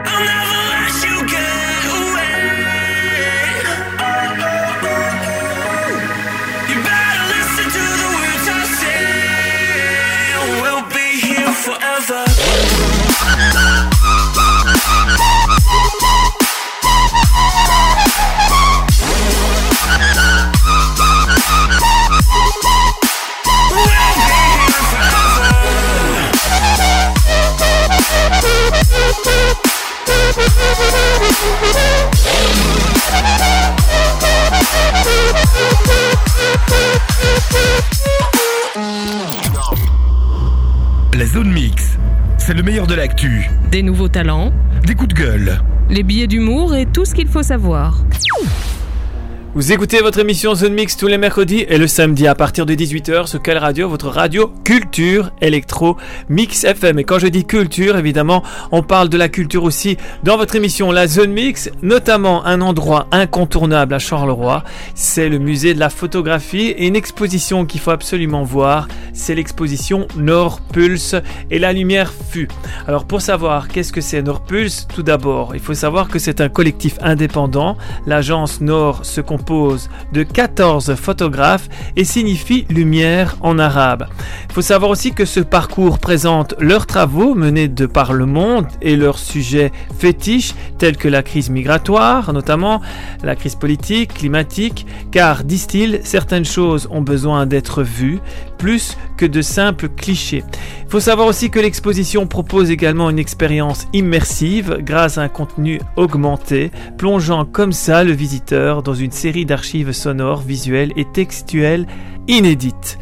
I'll 0.05 0.25
never 0.25 0.56
La 41.13 41.25
zone 41.25 41.51
mix, 41.51 41.97
c'est 42.37 42.53
le 42.53 42.61
meilleur 42.63 42.85
de 42.87 42.93
l'actu. 42.95 43.49
Des 43.71 43.81
nouveaux 43.81 44.07
talents, 44.09 44.51
Des 44.85 44.93
coups 44.93 45.13
de 45.13 45.19
gueule. 45.19 45.59
les 45.89 46.03
billets 46.03 46.27
d'humour 46.27 46.75
et 46.75 46.85
tout 46.85 47.05
ce 47.05 47.15
qu'il 47.15 47.27
faut 47.27 47.43
savoir. 47.43 48.03
Vous 49.57 49.71
écoutez 49.71 50.01
votre 50.01 50.19
émission 50.19 50.53
Zone 50.53 50.75
Mix 50.75 50.97
tous 50.97 51.07
les 51.07 51.17
mercredis 51.17 51.65
et 51.67 51.79
le 51.79 51.87
samedi 51.87 52.27
à 52.27 52.35
partir 52.35 52.67
de 52.67 52.75
18h 52.75 53.25
sur 53.25 53.41
quelle 53.41 53.57
radio 53.57 53.89
Votre 53.89 54.09
radio 54.09 54.53
Culture 54.63 55.31
Electro 55.41 55.97
Mix 56.29 56.63
FM. 56.63 56.99
Et 56.99 57.03
quand 57.03 57.17
je 57.17 57.25
dis 57.25 57.43
culture, 57.43 57.97
évidemment, 57.97 58.43
on 58.71 58.83
parle 58.83 59.09
de 59.09 59.17
la 59.17 59.29
culture 59.29 59.63
aussi 59.63 59.97
dans 60.21 60.37
votre 60.37 60.55
émission 60.55 60.91
La 60.91 61.07
Zone 61.07 61.31
Mix, 61.31 61.71
notamment 61.81 62.45
un 62.45 62.61
endroit 62.61 63.07
incontournable 63.11 63.95
à 63.95 63.97
Charleroi. 63.97 64.63
C'est 64.93 65.27
le 65.27 65.39
musée 65.39 65.73
de 65.73 65.79
la 65.79 65.89
photographie 65.89 66.67
et 66.67 66.85
une 66.85 66.95
exposition 66.95 67.65
qu'il 67.65 67.81
faut 67.81 67.89
absolument 67.89 68.43
voir. 68.43 68.87
C'est 69.11 69.33
l'exposition 69.33 70.07
Nord 70.17 70.61
Pulse 70.71 71.15
et 71.49 71.57
la 71.57 71.73
lumière 71.73 72.13
fut. 72.29 72.47
Alors 72.87 73.05
pour 73.05 73.21
savoir 73.21 73.69
qu'est-ce 73.69 73.91
que 73.91 74.01
c'est 74.01 74.21
Nord 74.21 74.41
Pulse, 74.41 74.87
tout 74.93 75.01
d'abord, 75.01 75.55
il 75.55 75.61
faut 75.61 75.73
savoir 75.73 76.09
que 76.09 76.19
c'est 76.19 76.41
un 76.41 76.49
collectif 76.49 76.99
indépendant. 77.01 77.75
L'agence 78.05 78.61
Nord 78.61 79.03
se 79.03 79.19
compose 79.19 79.46
de 80.11 80.23
14 80.23 80.95
photographes 80.95 81.69
et 81.95 82.03
signifie 82.03 82.65
lumière 82.69 83.37
en 83.39 83.59
arabe. 83.59 84.07
Il 84.49 84.53
faut 84.53 84.61
savoir 84.61 84.91
aussi 84.91 85.13
que 85.13 85.23
ce 85.23 85.39
parcours 85.39 85.99
présente 85.99 86.53
leurs 86.59 86.85
travaux 86.85 87.33
menés 87.33 87.69
de 87.69 87.85
par 87.85 88.11
le 88.11 88.25
monde 88.25 88.67
et 88.81 88.97
leurs 88.97 89.19
sujets 89.19 89.71
fétiches 89.99 90.53
tels 90.79 90.97
que 90.97 91.07
la 91.07 91.23
crise 91.23 91.49
migratoire, 91.49 92.33
notamment 92.33 92.81
la 93.23 93.35
crise 93.35 93.55
politique, 93.55 94.15
climatique, 94.15 94.85
car, 95.11 95.43
disent-ils, 95.43 96.01
certaines 96.03 96.45
choses 96.45 96.87
ont 96.91 97.01
besoin 97.01 97.45
d'être 97.45 97.83
vues 97.83 98.19
plus 98.57 98.97
que 99.17 99.25
de 99.25 99.41
simples 99.41 99.87
clichés. 99.89 100.43
Il 100.83 100.89
faut 100.89 100.99
savoir 100.99 101.27
aussi 101.27 101.49
que 101.49 101.59
l'exposition 101.59 102.27
propose 102.27 102.71
également 102.71 103.09
une 103.09 103.19
expérience 103.19 103.87
immersive 103.93 104.79
grâce 104.81 105.17
à 105.17 105.21
un 105.21 105.29
contenu 105.29 105.79
augmenté, 105.95 106.71
plongeant 106.97 107.45
comme 107.45 107.71
ça 107.71 108.03
le 108.03 108.13
visiteur 108.13 108.83
dans 108.83 108.93
une 108.93 109.11
série 109.11 109.36
d'archives 109.45 109.91
sonores, 109.91 110.41
visuelles 110.41 110.93
et 110.95 111.05
textuelles 111.05 111.87
inédites. 112.27 112.99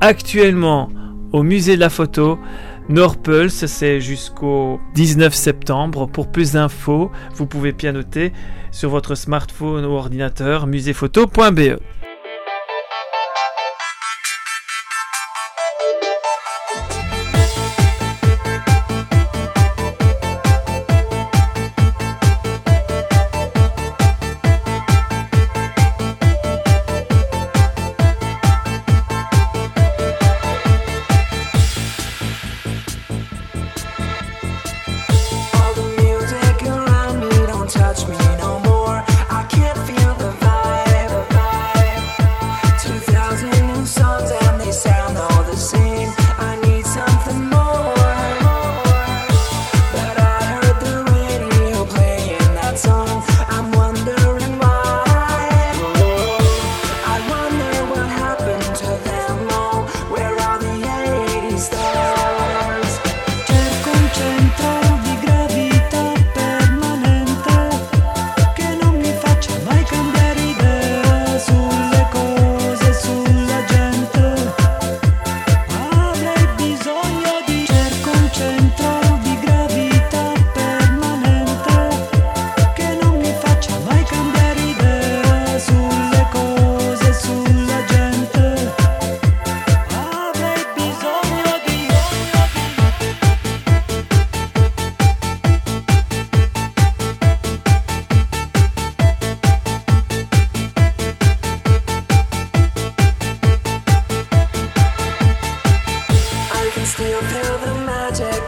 Actuellement, 0.00 0.90
au 1.32 1.42
musée 1.42 1.76
de 1.76 1.80
la 1.80 1.90
photo, 1.90 2.38
Norpulse, 2.88 3.66
c'est 3.66 4.00
jusqu'au 4.00 4.80
19 4.94 5.34
septembre. 5.34 6.06
Pour 6.06 6.30
plus 6.30 6.52
d'infos, 6.52 7.10
vous 7.34 7.46
pouvez 7.46 7.72
pianoter 7.72 8.32
sur 8.70 8.90
votre 8.90 9.14
smartphone 9.14 9.84
ou 9.84 9.90
ordinateur 9.90 10.66
muséephoto.be. 10.66 11.78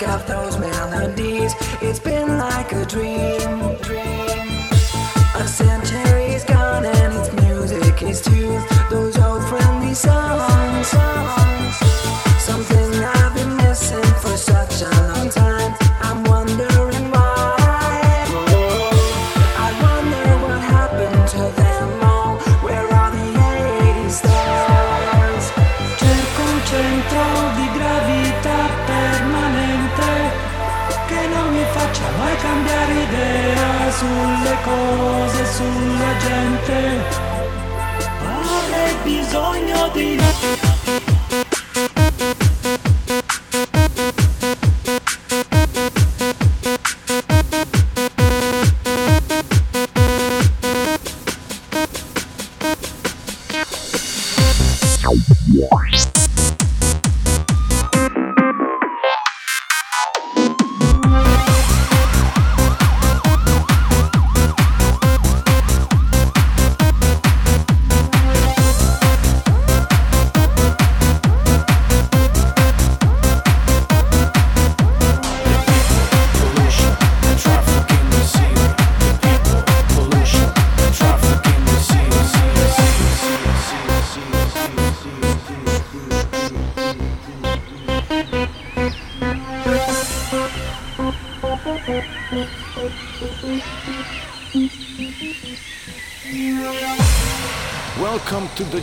of 0.02 0.26
those 0.26 0.58
melodies. 0.58 1.54
It's 1.80 1.98
been 1.98 2.38
like 2.38 2.72
a 2.72 2.84
dream. 2.86 3.76
dream. 3.82 4.48
A 5.34 5.46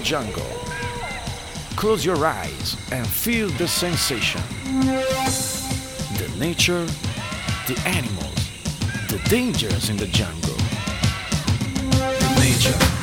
jungle. 0.07 0.47
Close 1.75 2.05
your 2.05 2.25
eyes 2.25 2.77
and 2.93 3.05
feel 3.05 3.49
the 3.57 3.67
sensation. 3.67 4.41
The 6.15 6.33
nature, 6.39 6.85
the 7.67 7.77
animals, 7.85 8.39
the 9.09 9.21
dangers 9.27 9.89
in 9.89 9.97
the 9.97 10.07
jungle. 10.07 10.55
The 11.91 12.39
nature, 12.39 12.96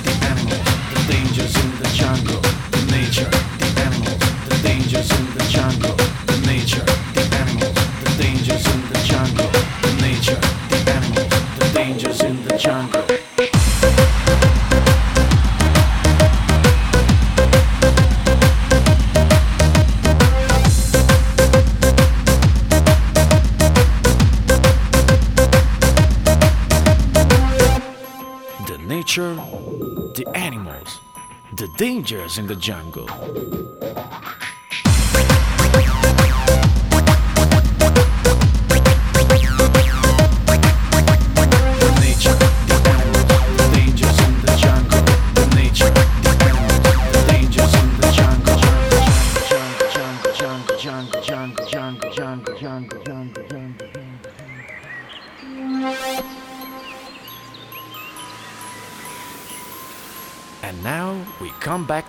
in 32.44 32.48
the 32.48 32.56
jungle. 32.56 33.53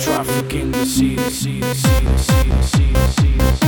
trafficking 0.00 0.70
the 0.72 0.86
sea, 0.86 1.14
the 1.14 1.30
sea, 1.30 1.60
the 1.60 1.74
sea, 1.74 2.04
the 2.04 2.18
sea, 2.18 2.48
the 2.48 2.62
sea, 2.62 2.92
the 2.92 3.52
sea. 3.52 3.59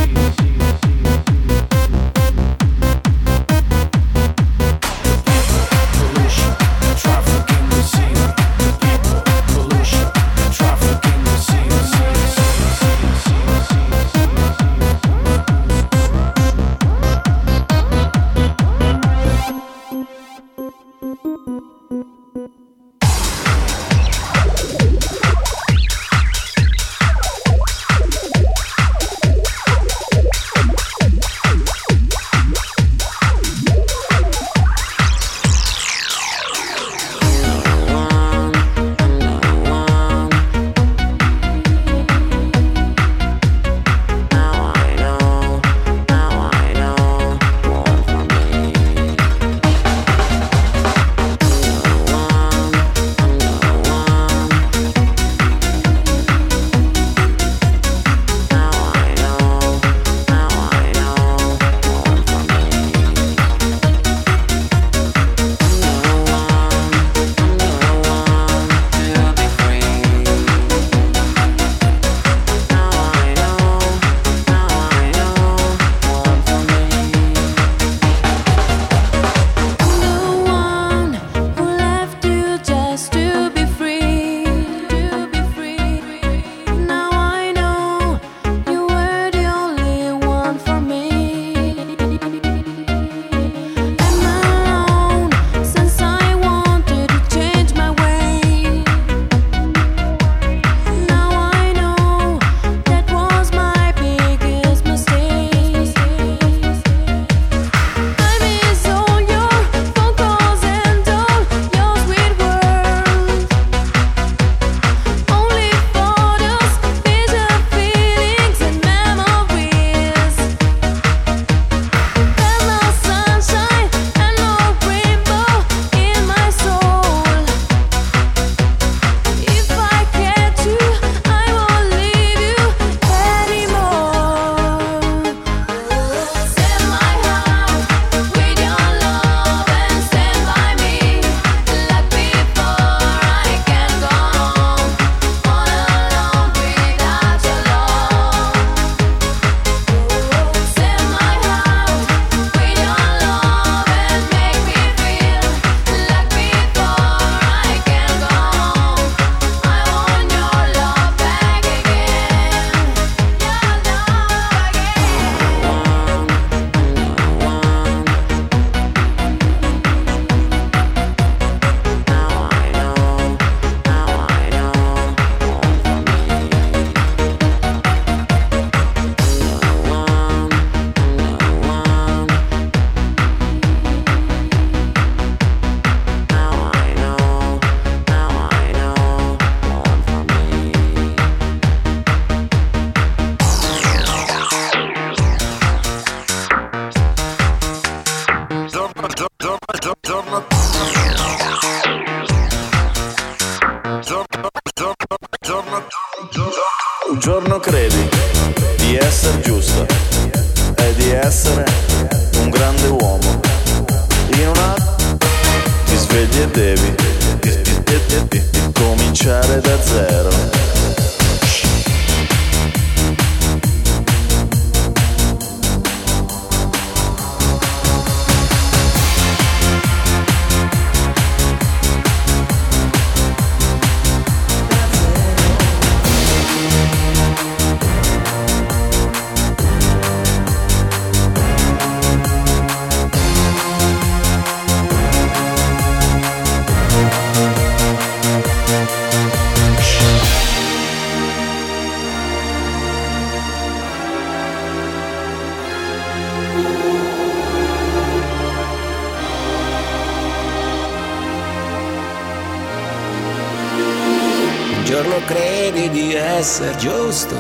Essere 266.42 266.76
giusto 266.76 267.36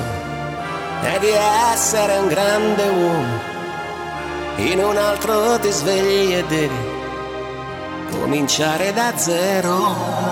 e 1.02 1.18
di 1.18 1.30
essere 1.72 2.18
un 2.18 2.28
grande 2.28 2.88
uomo. 2.88 3.40
In 4.58 4.78
un 4.78 4.96
altro 4.96 5.58
ti 5.58 5.72
svegli 5.72 6.34
e 6.34 6.44
devi 6.44 6.78
cominciare 8.12 8.92
da 8.92 9.12
zero. 9.16 10.31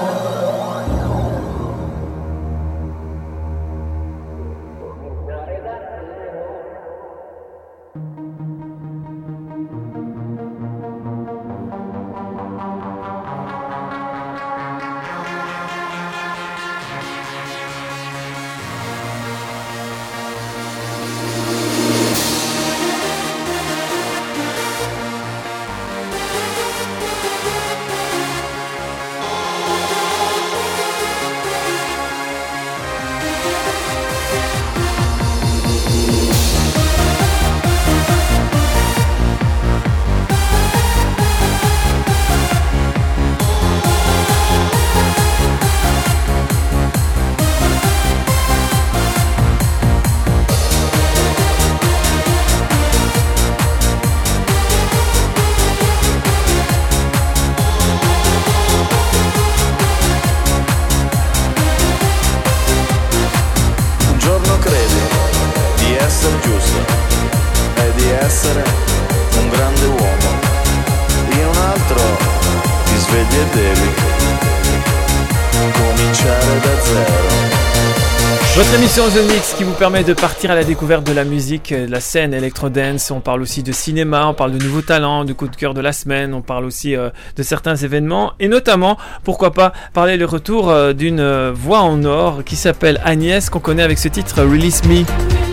Permet 79.81 80.05
de 80.05 80.12
partir 80.12 80.51
à 80.51 80.55
la 80.55 80.62
découverte 80.62 81.07
de 81.07 81.12
la 81.14 81.24
musique, 81.24 81.72
euh, 81.72 81.87
de 81.87 81.91
la 81.91 82.01
scène 82.01 82.35
électro-dance. 82.35 83.11
On 83.11 83.20
parle 83.20 83.41
aussi 83.41 83.62
de 83.62 83.72
cinéma, 83.72 84.26
on 84.26 84.35
parle 84.35 84.53
de 84.53 84.62
nouveaux 84.62 84.83
talents, 84.83 85.24
de 85.24 85.33
coup 85.33 85.49
de 85.49 85.57
cœur 85.57 85.72
de 85.72 85.81
la 85.81 85.95
semaine, 85.95 86.35
on 86.35 86.43
parle 86.43 86.66
aussi 86.66 86.95
euh, 86.95 87.09
de 87.37 87.43
certains 87.43 87.76
événements 87.76 88.35
et 88.41 88.49
notamment, 88.49 88.99
pourquoi 89.24 89.55
pas, 89.55 89.72
parler 89.95 90.18
le 90.18 90.26
retour 90.26 90.68
euh, 90.68 90.93
d'une 90.93 91.51
voix 91.53 91.81
en 91.81 92.05
or 92.05 92.45
qui 92.45 92.57
s'appelle 92.57 93.01
Agnès 93.07 93.49
qu'on 93.49 93.61
connaît 93.61 93.83
avec 93.83 93.99
ce 93.99 94.09
titre 94.09 94.43
Release 94.43 94.85
Me. 94.85 95.49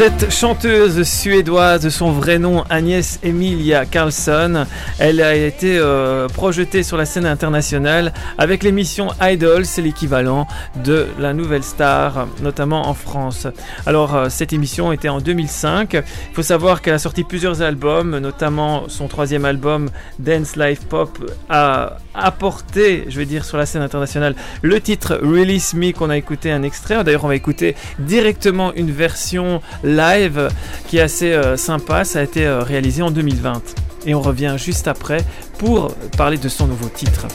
Cette 0.00 0.32
chanteuse 0.32 1.02
suédoise, 1.02 1.86
son 1.90 2.10
vrai 2.10 2.38
nom 2.38 2.64
Agnès 2.70 3.20
Emilia 3.22 3.84
Karlsson, 3.84 4.64
elle 4.98 5.20
a 5.20 5.34
été 5.34 5.76
euh, 5.76 6.26
projetée 6.26 6.82
sur 6.82 6.96
la 6.96 7.04
scène 7.04 7.26
internationale 7.26 8.14
avec 8.38 8.62
l'émission 8.62 9.08
Idol, 9.20 9.66
c'est 9.66 9.82
l'équivalent 9.82 10.48
de 10.82 11.06
la 11.18 11.34
nouvelle 11.34 11.62
star, 11.62 12.28
notamment 12.40 12.88
en 12.88 12.94
France. 12.94 13.46
Alors 13.84 14.16
euh, 14.16 14.28
cette 14.30 14.54
émission 14.54 14.90
était 14.90 15.10
en 15.10 15.20
2005. 15.20 15.92
Il 15.92 16.02
faut 16.34 16.42
savoir 16.42 16.80
qu'elle 16.80 16.94
a 16.94 16.98
sorti 16.98 17.22
plusieurs 17.22 17.60
albums, 17.60 18.20
notamment 18.20 18.88
son 18.88 19.06
troisième 19.06 19.44
album 19.44 19.90
Dance 20.18 20.56
Life 20.56 20.86
Pop 20.86 21.30
a 21.50 21.98
apporté, 22.14 23.04
je 23.08 23.18
vais 23.18 23.26
dire, 23.26 23.44
sur 23.44 23.56
la 23.56 23.66
scène 23.66 23.82
internationale 23.82 24.34
le 24.62 24.80
titre 24.80 25.18
Release 25.22 25.74
Me 25.74 25.92
qu'on 25.92 26.10
a 26.10 26.16
écouté 26.16 26.50
un 26.50 26.62
extrait. 26.62 27.02
D'ailleurs, 27.04 27.24
on 27.24 27.28
va 27.28 27.36
écouter 27.36 27.76
directement 27.98 28.72
une 28.74 28.90
version 28.90 29.60
live 29.84 30.48
qui 30.88 30.98
est 30.98 31.02
assez 31.02 31.32
euh, 31.32 31.56
sympa. 31.56 32.04
Ça 32.04 32.20
a 32.20 32.22
été 32.22 32.46
euh, 32.46 32.62
réalisé 32.62 33.02
en 33.02 33.10
2020. 33.10 33.62
Et 34.06 34.14
on 34.14 34.20
revient 34.20 34.54
juste 34.56 34.88
après 34.88 35.18
pour 35.58 35.94
parler 36.16 36.38
de 36.38 36.48
son 36.48 36.66
nouveau 36.66 36.88
titre. 36.88 37.26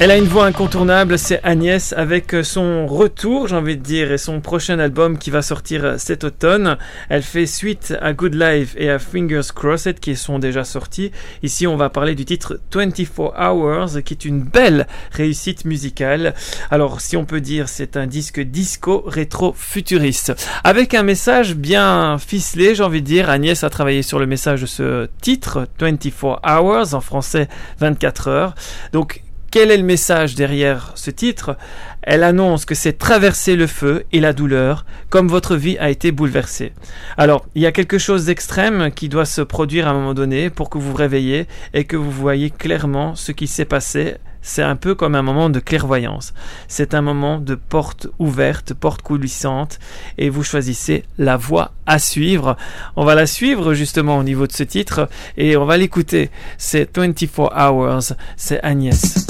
Elle 0.00 0.10
a 0.10 0.16
une 0.16 0.24
voix 0.24 0.46
incontournable, 0.46 1.16
c'est 1.20 1.40
Agnès 1.44 1.92
avec 1.92 2.34
son 2.42 2.88
retour, 2.88 3.46
j'ai 3.46 3.54
envie 3.54 3.76
de 3.76 3.82
dire, 3.82 4.10
et 4.10 4.18
son 4.18 4.40
prochain 4.40 4.80
album 4.80 5.18
qui 5.18 5.30
va 5.30 5.40
sortir 5.40 5.94
cet 5.98 6.24
automne. 6.24 6.78
Elle 7.08 7.22
fait 7.22 7.46
suite 7.46 7.94
à 8.02 8.12
Good 8.12 8.34
Life 8.34 8.74
et 8.76 8.90
à 8.90 8.98
Fingers 8.98 9.52
Crossed 9.54 10.00
qui 10.00 10.16
sont 10.16 10.40
déjà 10.40 10.64
sortis. 10.64 11.12
Ici, 11.44 11.68
on 11.68 11.76
va 11.76 11.90
parler 11.90 12.16
du 12.16 12.24
titre 12.24 12.60
24 12.72 13.34
Hours 13.40 14.02
qui 14.04 14.14
est 14.14 14.24
une 14.24 14.42
belle 14.42 14.88
réussite 15.12 15.64
musicale. 15.64 16.34
Alors, 16.72 17.00
si 17.00 17.16
on 17.16 17.24
peut 17.24 17.40
dire, 17.40 17.68
c'est 17.68 17.96
un 17.96 18.08
disque 18.08 18.40
disco 18.40 19.04
rétro 19.06 19.54
futuriste. 19.56 20.34
Avec 20.64 20.94
un 20.94 21.04
message 21.04 21.54
bien 21.54 22.18
ficelé, 22.18 22.74
j'ai 22.74 22.82
envie 22.82 23.00
de 23.00 23.06
dire. 23.06 23.30
Agnès 23.30 23.62
a 23.62 23.70
travaillé 23.70 24.02
sur 24.02 24.18
le 24.18 24.26
message 24.26 24.62
de 24.62 24.66
ce 24.66 25.08
titre, 25.22 25.68
24 25.78 26.40
Hours, 26.44 26.94
en 26.94 27.00
français 27.00 27.48
24 27.78 28.28
heures. 28.28 28.54
Donc, 28.92 29.22
quel 29.54 29.70
est 29.70 29.76
le 29.76 29.84
message 29.84 30.34
derrière 30.34 30.90
ce 30.96 31.12
titre? 31.12 31.56
Elle 32.02 32.24
annonce 32.24 32.64
que 32.64 32.74
c'est 32.74 32.98
traverser 32.98 33.54
le 33.54 33.68
feu 33.68 34.02
et 34.10 34.18
la 34.18 34.32
douleur, 34.32 34.84
comme 35.10 35.28
votre 35.28 35.54
vie 35.54 35.78
a 35.78 35.90
été 35.90 36.10
bouleversée. 36.10 36.72
Alors, 37.16 37.46
il 37.54 37.62
y 37.62 37.66
a 37.66 37.70
quelque 37.70 37.98
chose 37.98 38.24
d'extrême 38.24 38.90
qui 38.90 39.08
doit 39.08 39.24
se 39.24 39.42
produire 39.42 39.86
à 39.86 39.92
un 39.92 39.94
moment 39.94 40.12
donné 40.12 40.50
pour 40.50 40.70
que 40.70 40.78
vous 40.78 40.90
vous 40.90 40.96
réveillez 40.96 41.46
et 41.72 41.84
que 41.84 41.96
vous 41.96 42.10
voyez 42.10 42.50
clairement 42.50 43.14
ce 43.14 43.30
qui 43.30 43.46
s'est 43.46 43.64
passé. 43.64 44.16
C'est 44.46 44.62
un 44.62 44.76
peu 44.76 44.94
comme 44.94 45.14
un 45.14 45.22
moment 45.22 45.48
de 45.48 45.58
clairvoyance. 45.58 46.34
C'est 46.68 46.92
un 46.92 47.00
moment 47.00 47.38
de 47.38 47.54
porte 47.54 48.08
ouverte, 48.18 48.74
porte 48.74 49.00
coulissante, 49.00 49.78
et 50.18 50.28
vous 50.28 50.44
choisissez 50.44 51.04
la 51.16 51.38
voie 51.38 51.72
à 51.86 51.98
suivre. 51.98 52.58
On 52.94 53.06
va 53.06 53.14
la 53.14 53.26
suivre 53.26 53.72
justement 53.72 54.18
au 54.18 54.22
niveau 54.22 54.46
de 54.46 54.52
ce 54.52 54.62
titre, 54.62 55.08
et 55.38 55.56
on 55.56 55.64
va 55.64 55.78
l'écouter. 55.78 56.30
C'est 56.58 56.94
24 56.94 57.52
Hours, 57.56 58.12
c'est 58.36 58.60
Agnès. 58.62 59.26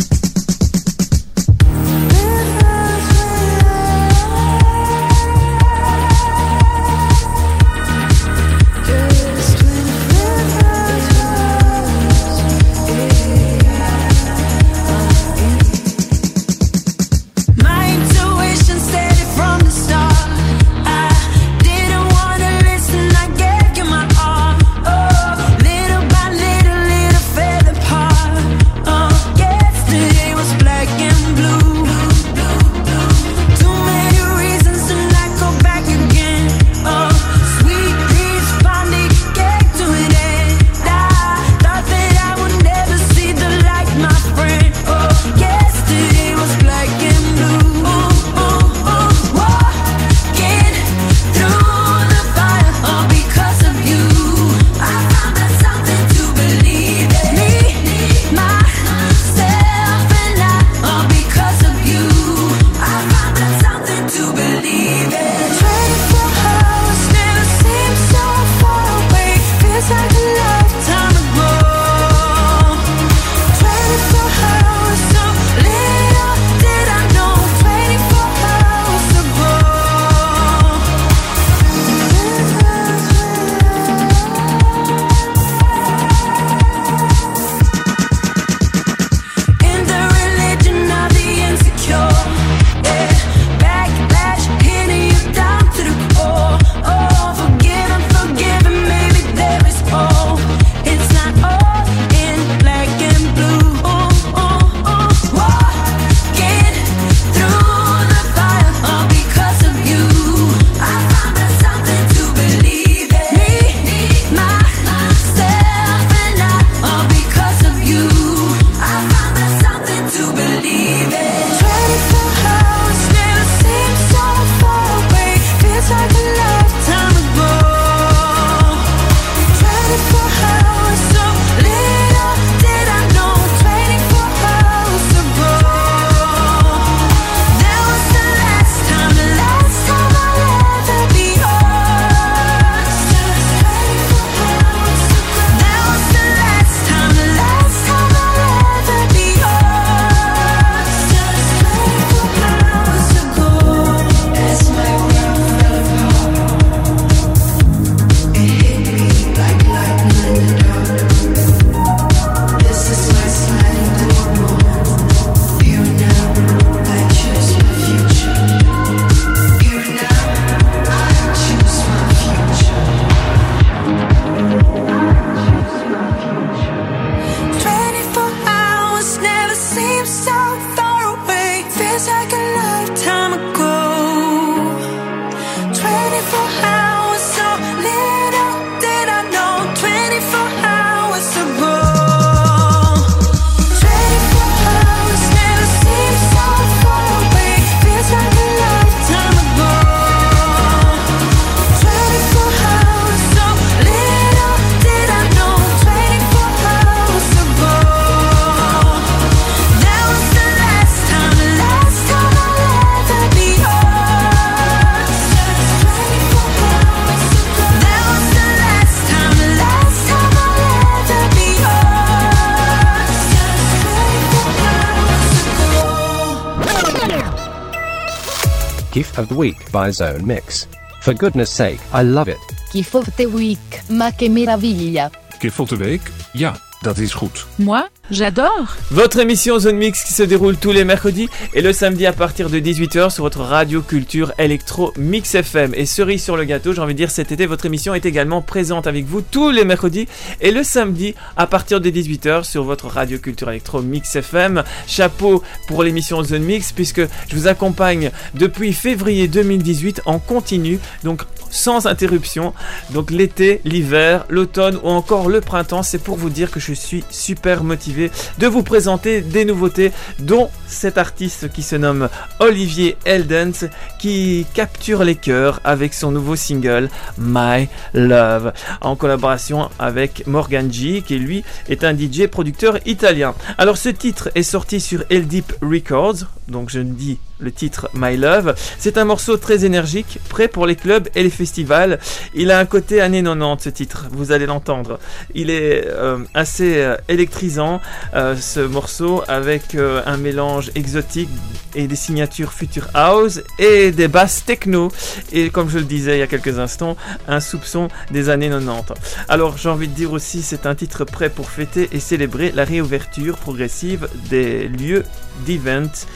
By 229.75 229.91
Zone 229.91 230.25
Mix. 230.25 230.69
For 231.01 231.15
goodness 231.15 231.51
sake, 231.51 231.81
I 231.93 232.05
love 232.05 232.31
it. 232.31 232.39
Gift 232.73 232.95
of 232.95 233.09
the 233.17 233.27
Week, 233.27 233.83
ma 233.89 234.13
che 234.13 234.29
meraviglia. 234.29 235.11
Gift 235.41 235.59
of 235.59 235.69
the 235.69 235.77
Week? 235.77 236.11
Ja, 236.33 236.57
dat 236.81 236.99
is 236.99 237.13
goed. 237.13 237.47
Moi, 237.57 237.83
j'adore. 238.11 238.77
Votre 238.91 239.19
émission 239.19 239.59
Zone 239.59 239.77
Mix 239.77 240.05
qui 240.05 240.13
se 240.13 240.23
déroule 240.23 240.57
tous 240.57 240.73
les 240.73 240.85
mercredis 240.85 241.29
et 241.55 241.63
le 241.63 241.73
samedi 241.73 242.07
à 242.07 242.13
partir 242.13 242.51
de 242.51 242.59
18h 242.59 243.11
sur 243.11 243.25
votre 243.25 243.41
radio 243.41 243.81
culture 243.83 244.33
électro 244.39 244.93
Mix 244.97 245.35
FM. 245.35 245.75
Et 245.75 245.87
cerise 245.87 246.23
sur 246.23 246.37
le 246.37 246.45
gâteau, 246.45 246.73
j'ai 246.73 246.81
envie 246.81 246.95
de 246.95 246.99
dire 246.99 247.11
cet 247.11 247.33
été, 247.33 247.47
votre 247.47 247.67
émission 247.67 247.95
est 247.95 248.07
également 248.07 248.43
présente 248.43 248.87
avec 248.87 249.05
vous 249.05 249.23
tous 249.23 249.51
les 249.51 249.65
mercredis 249.65 250.07
et 250.41 250.51
le 250.51 250.63
samedi 250.63 251.15
à 251.37 251.47
partir 251.47 251.81
de 251.81 251.91
18h 251.91 252.45
sur 252.45 252.65
votre 252.65 252.89
radio 252.89 253.19
culture 253.19 253.51
électro 253.51 253.81
Mix 253.83 254.17
FM. 254.17 254.63
Chapeau 254.87 255.43
pour 255.67 255.83
l'émission 255.83 256.23
Zone 256.23 256.43
Mix 256.43 256.73
puisque 256.73 257.03
je 257.29 257.37
vous 257.37 257.47
accompagne 257.47 258.11
depuis 258.35 258.73
février 258.73 259.29
2018 259.29 260.03
en 260.07 260.19
continu, 260.19 260.79
donc 261.03 261.23
sans 261.55 261.87
interruption. 261.87 262.53
Donc 262.91 263.11
l'été, 263.11 263.61
l'hiver, 263.65 264.27
l'automne 264.29 264.79
ou 264.83 264.89
encore 264.89 265.29
le 265.29 265.41
printemps, 265.41 265.83
c'est 265.83 265.99
pour 265.99 266.17
vous 266.17 266.31
dire 266.31 266.51
que 266.51 266.61
je 266.61 266.73
suis 266.73 267.05
super 267.11 267.65
motivé 267.65 268.11
de 268.39 268.47
vous 268.47 268.63
présenter 268.63 269.21
des 269.21 269.45
nouveautés, 269.45 269.93
dont 270.19 270.51
cet 270.67 270.99
artiste 270.99 271.51
qui 271.53 271.63
se 271.63 271.77
nomme 271.77 272.09
Olivier 272.41 272.97
Eldens, 273.05 273.69
qui 273.99 274.47
capture 274.55 275.05
les 275.05 275.15
cœurs 275.15 275.61
avec 275.65 275.95
son 275.95 276.11
nouveau 276.11 276.37
single 276.37 276.89
My 277.19 277.69
Love, 277.95 278.53
en 278.81 278.97
collaboration 278.97 279.71
avec 279.79 280.27
Morgan 280.27 280.73
G, 280.73 281.03
qui 281.07 281.19
lui 281.19 281.45
est 281.69 281.85
un 281.85 281.97
DJ 281.97 282.27
producteur 282.27 282.79
italien. 282.87 283.35
Alors 283.59 283.77
ce 283.77 283.89
titre 283.89 284.31
est 284.35 284.43
sorti 284.43 284.81
sur 284.81 285.05
El 285.11 285.25
Records, 285.63 286.27
donc 286.49 286.71
je 286.71 286.81
dis 286.81 287.19
le 287.39 287.51
titre 287.53 287.91
My 287.95 288.17
Love. 288.17 288.55
C'est 288.79 288.99
un 288.99 289.05
morceau 289.05 289.37
très 289.37 289.65
énergique, 289.65 290.19
prêt 290.29 290.49
pour 290.49 290.67
les 290.67 290.77
clubs 290.77 291.09
et 291.15 291.23
les 291.23 291.31
festivals. 291.31 291.99
Il 292.35 292.51
a 292.51 292.59
un 292.59 292.65
côté 292.65 293.01
années 293.01 293.23
90 293.23 293.65
ce 293.65 293.69
titre, 293.71 294.07
vous 294.11 294.33
allez 294.33 294.47
l'entendre. 294.47 294.99
Il 295.35 295.51
est 295.51 295.87
euh, 295.87 296.19
assez 296.35 296.79
euh, 296.79 296.97
électrisant 297.09 297.81
euh, 298.15 298.37
ce 298.37 298.61
morceau 298.61 299.23
avec 299.29 299.75
euh, 299.75 300.03
un 300.07 300.17
mélange 300.17 300.71
exotique 300.75 301.29
et 301.75 301.87
des 301.87 301.97
signatures 301.97 302.53
Future 302.53 302.89
House 302.95 303.43
et 303.59 303.91
des 303.91 304.09
basses 304.09 304.45
techno. 304.45 304.91
Et 305.33 305.51
comme 305.51 305.69
je 305.69 305.79
le 305.79 305.85
disais 305.85 306.17
il 306.17 306.21
y 306.21 306.23
a 306.23 306.27
quelques 306.27 306.59
instants, 306.59 306.97
un 307.27 307.41
soupçon 307.41 307.89
des 308.11 308.29
années 308.29 308.51
90. 308.51 308.95
Alors 309.29 309.57
j'ai 309.59 309.69
envie 309.69 309.89
de 309.89 309.95
dire 309.95 310.13
aussi, 310.13 310.43
c'est 310.43 310.67
un 310.67 310.75
titre 310.75 311.05
prêt 311.05 311.31
pour 311.31 311.51
fêter 311.51 311.89
et 311.93 312.01
célébrer 312.01 312.53
la 312.53 312.65
réouverture 312.65 313.37
progressive 313.39 314.09
des 314.31 314.69
lieux 314.69 315.05
d'events 315.47 316.07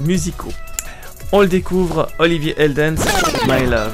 musicaux. 0.00 0.52
On 1.32 1.40
le 1.40 1.48
découvre, 1.48 2.08
Olivier 2.18 2.54
Eldens, 2.56 3.04
My 3.46 3.66
Love. 3.66 3.92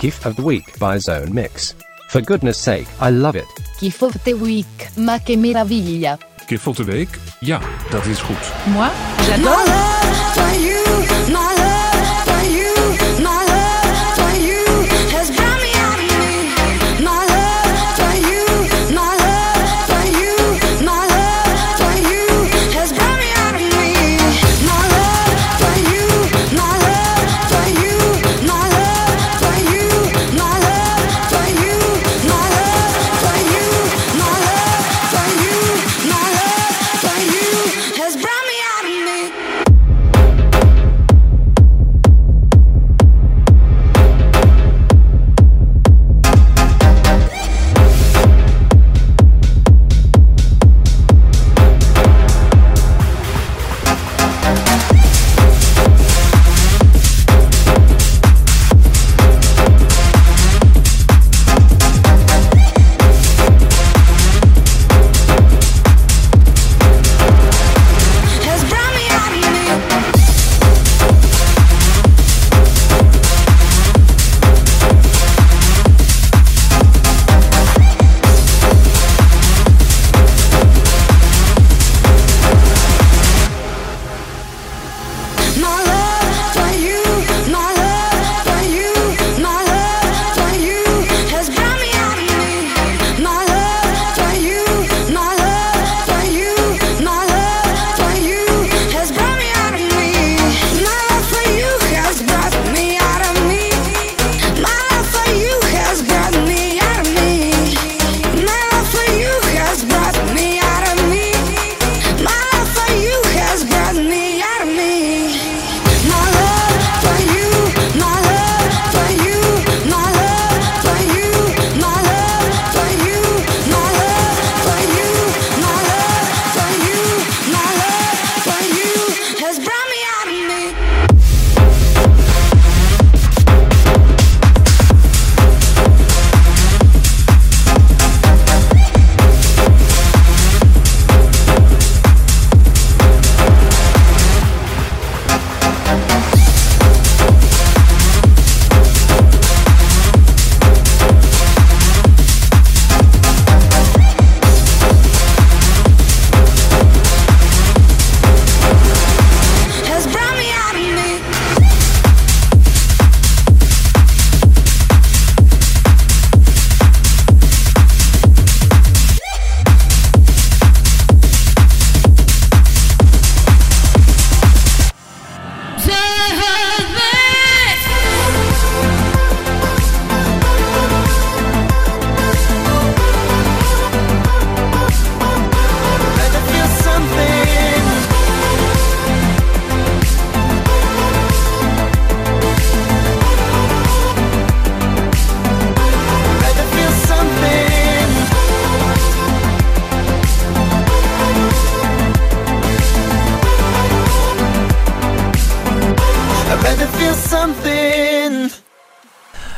Gift 0.00 0.26
of 0.26 0.34
the 0.36 0.42
Week 0.42 0.78
by 0.78 0.98
Zone 0.98 1.32
Mix. 1.32 1.74
For 2.08 2.20
goodness 2.20 2.58
sake, 2.58 2.86
I 3.00 3.10
love 3.10 3.36
it. 3.36 3.46
Gift 3.80 4.02
of 4.02 4.12
the 4.24 4.32
Week, 4.34 4.90
ma 4.96 5.18
che 5.18 5.36
meraviglia. 5.36 6.18
Gift 6.46 6.66
of 6.66 6.76
the 6.76 6.84
Week? 6.84 7.18
Ja, 7.40 7.60
dat 7.90 8.06
is 8.06 8.20
goed. 8.20 8.36
Moi, 8.72 8.90
j'adore. 9.26 10.73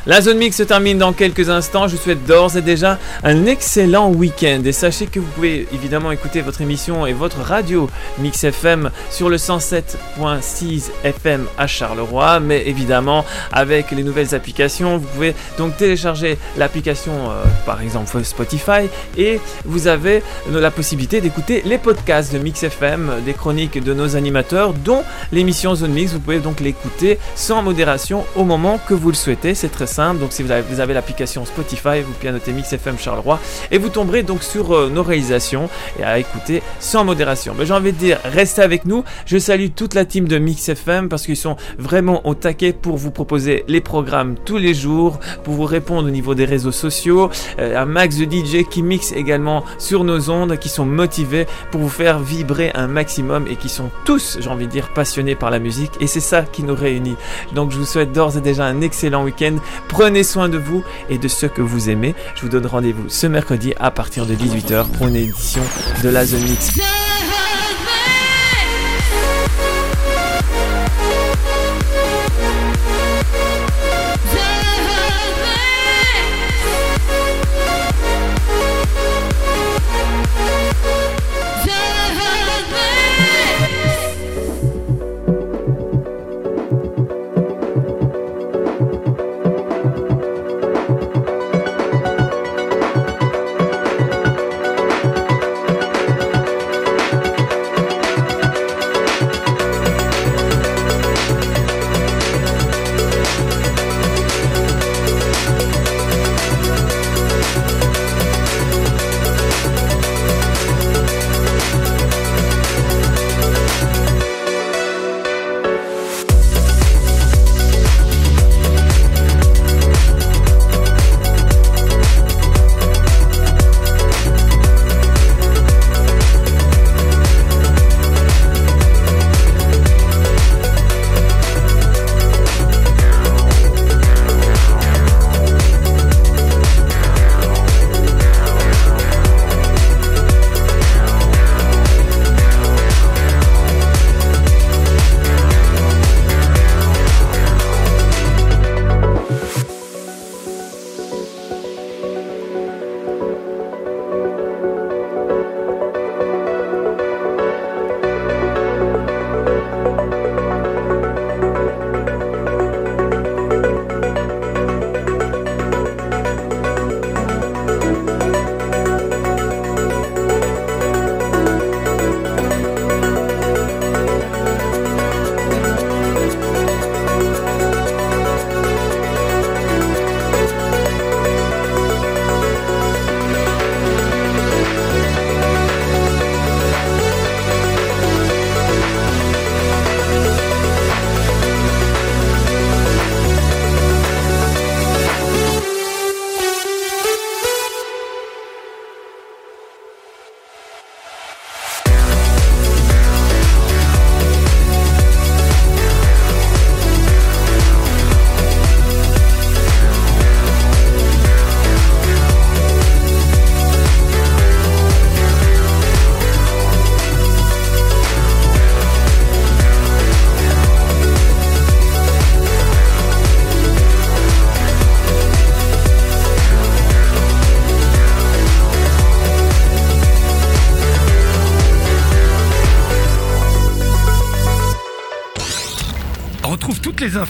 La 0.09 0.21
zone 0.21 0.39
mix 0.39 0.57
se 0.57 0.63
termine 0.63 0.99
dans 0.99 1.13
quelques 1.13 1.51
instants. 1.51 1.89
Je 1.89 1.97
vous 1.97 2.03
souhaite 2.03 2.25
d'ores 2.27 2.57
et 2.57 2.63
déjà 2.63 2.97
un 3.25 3.45
excellent 3.45 4.09
week-end. 4.09 4.63
Et 4.65 4.71
sachez 4.71 5.07
que 5.07 5.19
vous 5.19 5.27
pouvez 5.27 5.67
évidemment 5.75 6.13
écouter 6.13 6.43
votre 6.43 6.61
émission 6.61 7.07
et 7.07 7.13
votre 7.13 7.41
radio 7.41 7.91
Mix 8.21 8.45
FM 8.45 8.93
sur 9.11 9.29
le 9.29 9.37
107.6 9.37 10.91
FM 11.03 11.47
à 11.59 11.67
Charleroi. 11.67 12.39
Mais 12.39 12.69
évidemment, 12.69 13.25
avec 13.51 13.91
les 13.91 14.05
nouvelles 14.05 14.33
applications, 14.33 14.99
vous 14.99 15.09
pouvez 15.09 15.35
donc 15.59 15.77
télécharger 15.77 16.39
l'application, 16.57 17.13
euh, 17.13 17.43
par 17.65 17.83
exemple 17.83 18.23
Spotify, 18.23 18.89
et 19.19 19.41
vous 19.65 19.89
avez 19.89 20.23
la 20.49 20.71
possibilité 20.71 21.21
d'écouter 21.21 21.63
les 21.65 21.79
podcasts 21.79 22.33
de 22.33 22.39
Mix 22.39 22.63
FM, 22.63 23.11
des 23.25 23.35
chroniques 23.35 23.83
de 23.83 23.93
nos 23.93 24.15
animateurs, 24.15 24.73
dont 24.73 25.03
l'émission 25.33 25.75
Zone 25.75 25.93
Mix. 25.93 26.13
Vous 26.13 26.21
pouvez 26.21 26.39
donc 26.39 26.61
l'écouter 26.61 27.19
sans 27.35 27.61
modération 27.61 28.25
au 28.37 28.45
moment 28.45 28.79
que 28.89 28.95
vous 28.95 29.09
le 29.09 29.17
souhaitez. 29.17 29.57
C'est 29.57 29.71
très 29.71 29.96
Donc 29.97 30.33
si 30.33 30.43
vous 30.43 30.51
avez, 30.53 30.95
l'application 30.95 31.47
Spotify, 31.47 32.03
vous 32.07 32.13
pianotez 32.21 32.53
Mix 32.53 32.71
FM 32.71 32.99
Charleroi 32.99 33.41
et 33.71 33.79
vous 33.79 33.89
tomberez 33.89 34.23
donc 34.23 34.43
sur 34.43 34.77
euh, 34.77 34.91
nos 34.91 35.03
réalisations 35.03 35.71
et 35.99 36.05
à 36.05 36.19
écouter 36.19 36.63
sans 36.81 37.03
modération. 37.03 37.55
Mais 37.59 37.65
j'ai 37.65 37.73
envie 37.73 37.93
de 37.93 37.97
dire, 37.99 38.19
restez 38.25 38.61
avec 38.61 38.85
nous. 38.85 39.05
Je 39.25 39.39
salue 39.39 39.69
toute 39.75 39.95
la 39.95 40.05
team 40.05 40.29
de 40.29 40.39
Mix 40.39 40.69
FM 40.69 41.09
parce 41.09 41.25
qu'ils 41.25 41.37
sont 41.37 41.57
vraiment 41.79 42.27
au 42.27 42.35
taquet 42.35 42.75
pour 42.75 42.99
vous 42.99 43.11
proposer 43.11 43.65
les 43.69 43.81
programmes 43.81 44.35
tous 44.45 44.59
les 44.59 44.75
jours, 44.75 45.19
pour 45.45 45.55
vous 45.55 45.65
répondre 45.65 46.09
au 46.09 46.11
niveau 46.11 46.35
des 46.35 46.45
réseaux 46.45 46.73
sociaux. 46.73 47.31
Euh, 47.59 47.81
un 47.81 47.87
max 47.87 48.19
de 48.19 48.25
DJ 48.25 48.69
qui 48.69 48.83
mixent 48.83 49.13
également 49.13 49.65
sur 49.79 50.05
nos 50.05 50.29
ondes, 50.29 50.59
qui 50.59 50.69
sont 50.69 50.85
motivés 50.85 51.47
pour 51.71 51.81
vous 51.81 51.89
faire 51.89 52.19
vibrer 52.19 52.71
un 52.75 52.87
maximum 52.87 53.47
et 53.51 53.57
qui 53.57 53.71
sont 53.71 53.91
tous, 54.05 54.37
j'ai 54.41 54.51
envie 54.51 54.67
de 54.67 54.73
dire, 54.73 54.93
passionnés 54.93 55.37
par 55.37 55.51
la 55.51 55.59
musique. 55.59 55.93
Et 56.01 56.07
c'est 56.07 56.21
ça 56.21 56.43
qui 56.43 56.65
nous 56.65 56.75
réunit. 56.75 57.17
Donc 57.55 57.71
je 57.71 57.79
vous 57.79 57.87
souhaite 57.87 58.13
d'ores 58.13 58.37
et 58.37 58.43
déjà 58.43 58.67
un 58.67 58.83
excellent 58.83 59.25
week-end. 59.25 59.57
Prenez 59.89 60.25
soin 60.25 60.49
de 60.49 60.59
vous 60.59 60.85
et 61.09 61.19
de 61.19 61.29
ceux 61.29 61.49
que 61.49 61.63
vous 61.63 61.91
aimez. 61.91 62.15
Je 62.35 62.43
vous 62.43 62.49
donne 62.49 62.67
rendez-vous 62.67 63.09
ce 63.09 63.27
mercredi 63.27 63.73
à 63.79 63.91
partir 63.91 64.27
de 64.27 64.35
18h 64.35 64.89
pour 64.91 65.09
une 65.09 65.17
édition 65.17 65.63
de 66.03 66.09
la 66.09 66.25
Zone 66.25 66.43
Mix. 66.43 66.71